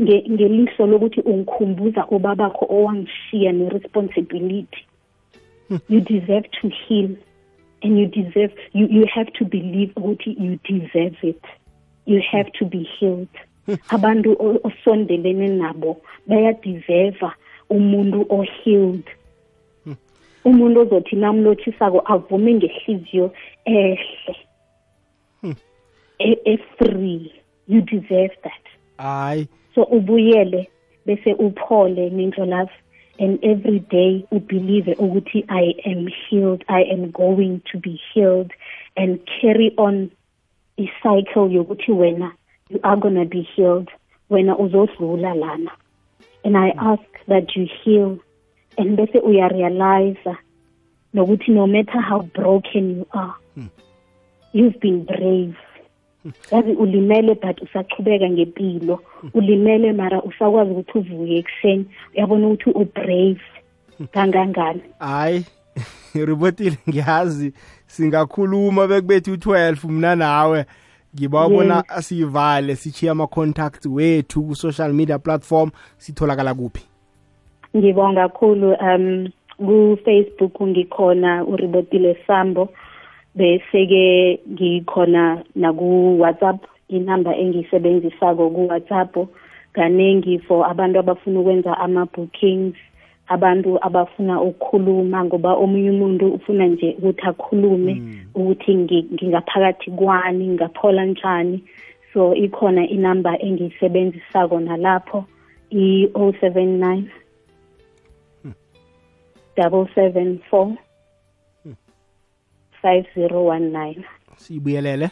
nge- 0.00 0.26
ngelihlo 0.30 0.86
lokuthi 0.86 1.20
ungikhumbuza 1.20 2.06
ubabakho 2.08 2.66
owangishiya 2.68 3.52
ne-responsibility. 3.52 4.84
You 5.88 6.00
deserve 6.00 6.50
to 6.60 6.68
heal 6.68 7.10
and 7.82 7.98
you 7.98 8.06
deserve 8.06 8.52
you, 8.72 8.86
you 8.90 9.06
have 9.14 9.32
to 9.38 9.44
believe 9.44 9.92
ukuthi 9.96 10.36
you 10.38 10.58
deserve 10.64 11.16
it. 11.22 11.42
You 12.06 12.20
have 12.32 12.50
to 12.58 12.64
be 12.66 12.82
healed. 12.98 13.28
Abantu 13.88 14.32
o- 14.38 14.60
osondelene 14.64 15.48
nabo 15.48 16.00
bayadeserva 16.26 17.32
umuntu 17.70 18.26
o-healed. 18.28 19.04
Umuntu 20.44 20.80
ozothi 20.80 21.16
namlothisako 21.16 22.00
avume 22.04 22.54
ngehliziyo 22.54 23.32
ehle. 23.64 24.36
E- 26.18 26.40
e-free. 26.44 27.32
You 27.68 27.80
deserve 27.80 28.34
that. 28.42 28.64
Hayi 28.98 29.48
so 29.74 29.82
ubuyele 29.82 30.68
bese 31.06 31.34
uphole 31.34 32.10
nendlolavu 32.10 32.70
and 33.18 33.38
every 33.44 33.78
day 33.78 34.24
ubelieve 34.32 34.94
ukuthi 34.98 35.44
i 35.48 35.74
am 35.84 36.06
healed 36.08 36.64
i 36.68 36.82
am 36.82 37.10
going 37.12 37.60
to 37.72 37.78
be 37.78 38.00
healed 38.14 38.52
and 38.96 39.20
carry 39.40 39.72
on 39.76 40.10
i-cycle 40.78 41.48
yokuthi 41.48 41.92
wena 41.92 42.32
you 42.70 42.80
are 42.82 42.96
gonna 42.96 43.24
be 43.24 43.42
healed. 43.42 43.88
Wena 44.30 44.56
uzodlula 44.58 45.34
lana. 45.34 45.70
And 46.44 46.56
i 46.56 46.70
ask 46.70 47.02
that 47.28 47.56
you 47.56 47.68
heal. 47.84 48.18
And 48.78 48.96
bese 48.96 49.18
uyarealize 49.18 50.36
nokuthi 51.14 51.48
no 51.48 51.66
matter 51.66 52.00
how 52.00 52.22
broken 52.22 52.90
you 52.90 53.06
are 53.12 53.34
you've 54.52 54.80
been 54.80 55.04
brave. 55.04 55.56
Yazi 56.50 56.72
ulimele 56.72 57.34
but 57.34 57.62
usachubeka 57.62 58.30
ngempilo. 58.30 59.00
Ulimele 59.34 59.92
mara 59.92 60.22
usakwazi 60.22 60.70
ukuthi 60.70 60.98
uvuke 60.98 61.36
ekuseni. 61.36 61.86
Uyabona 62.14 62.46
ukuthi 62.46 62.70
ubrave 62.70 63.40
kangangani? 64.12 64.82
Hayi 64.98 65.44
ribotile 66.14 66.76
ngiyazi. 66.88 67.52
Singakhuluma 67.86 68.86
bekubethu 68.86 69.32
u-12 69.32 69.88
mna 69.88 70.16
nawe. 70.16 70.64
Ngibawabona 71.14 71.88
asiyivale 71.88 72.76
sichiya 72.76 73.12
ama-contacts 73.12 73.86
wethu 73.86 74.42
ku-social 74.42 74.92
media 74.92 75.18
platform 75.18 75.70
sitholakala 75.98 76.54
kuphi? 76.54 76.82
Ngibonga 77.76 78.28
kakhulu 78.28 78.74
um 78.74 79.28
ku-facebook 79.58 80.62
ngikhona 80.62 81.44
uribotile 81.44 82.16
sambo 82.26 82.68
bese-ke 83.34 84.40
ngikhona 84.52 85.44
naku-whatsapp 85.54 86.58
inamba 86.88 87.36
engiyisebenzisako 87.36 88.50
ku-whatsapp. 88.50 89.16
Kaningi 89.72 90.38
for 90.38 90.66
abantu 90.66 90.98
abafuna 90.98 91.40
ukwenza 91.40 91.78
ama-bookings 91.78 92.74
abantu 93.34 93.78
abafuna 93.86 94.34
ukukhuluma 94.42 95.24
ngoba 95.24 95.50
omunye 95.62 95.90
umuntu 95.90 96.24
ufuna 96.36 96.66
nje 96.66 96.88
ukuthi 96.98 97.22
akhulume 97.30 97.92
ukuthi 98.34 98.72
ngi- 98.74 99.06
ngingaphakathi 99.14 99.90
kwani 99.90 100.44
ngingaphola 100.46 101.04
njani. 101.06 101.58
So 102.12 102.34
ikhona 102.34 102.82
inamba 102.88 103.38
engiyisebenzisako 103.38 104.60
nalapho 104.60 105.24
i-o 105.70 106.32
seven 106.40 106.80
nine 106.80 107.06
double 109.56 109.86
seven 109.94 110.38
four 110.50 110.74
five 112.82 113.04
zero 113.14 113.44
one 113.46 113.70
nine. 113.70 114.04
Siyibuyelele? 114.36 115.10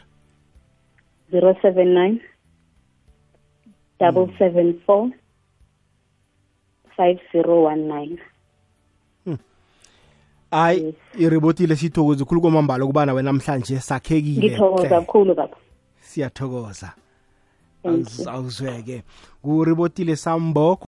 zero 1.30 1.54
seven 1.62 1.94
nine 1.94 2.20
double 4.00 4.28
seven 4.38 4.80
four 4.86 5.10
five 6.98 7.18
zero 7.32 7.62
one 7.64 7.82
nine. 7.88 8.18
Hayi 10.50 10.94
iribotile 11.18 11.76
sithokoze 11.76 12.24
khulu 12.24 12.40
kwamambala 12.40 12.84
ukubana 12.84 13.12
wena 13.12 13.32
namhlanje 13.32 13.80
sakhekile. 13.80 14.38
Ngithokoza 14.48 14.88
hle. 14.88 14.96
kakhulu 14.96 15.34
baba. 15.34 15.56
Siyathokoza. 16.00 16.92
Thank 17.82 18.18
you. 18.18 18.30
awuzweke. 18.30 19.02
Kuribotile 19.42 20.16
sambo 20.16 20.78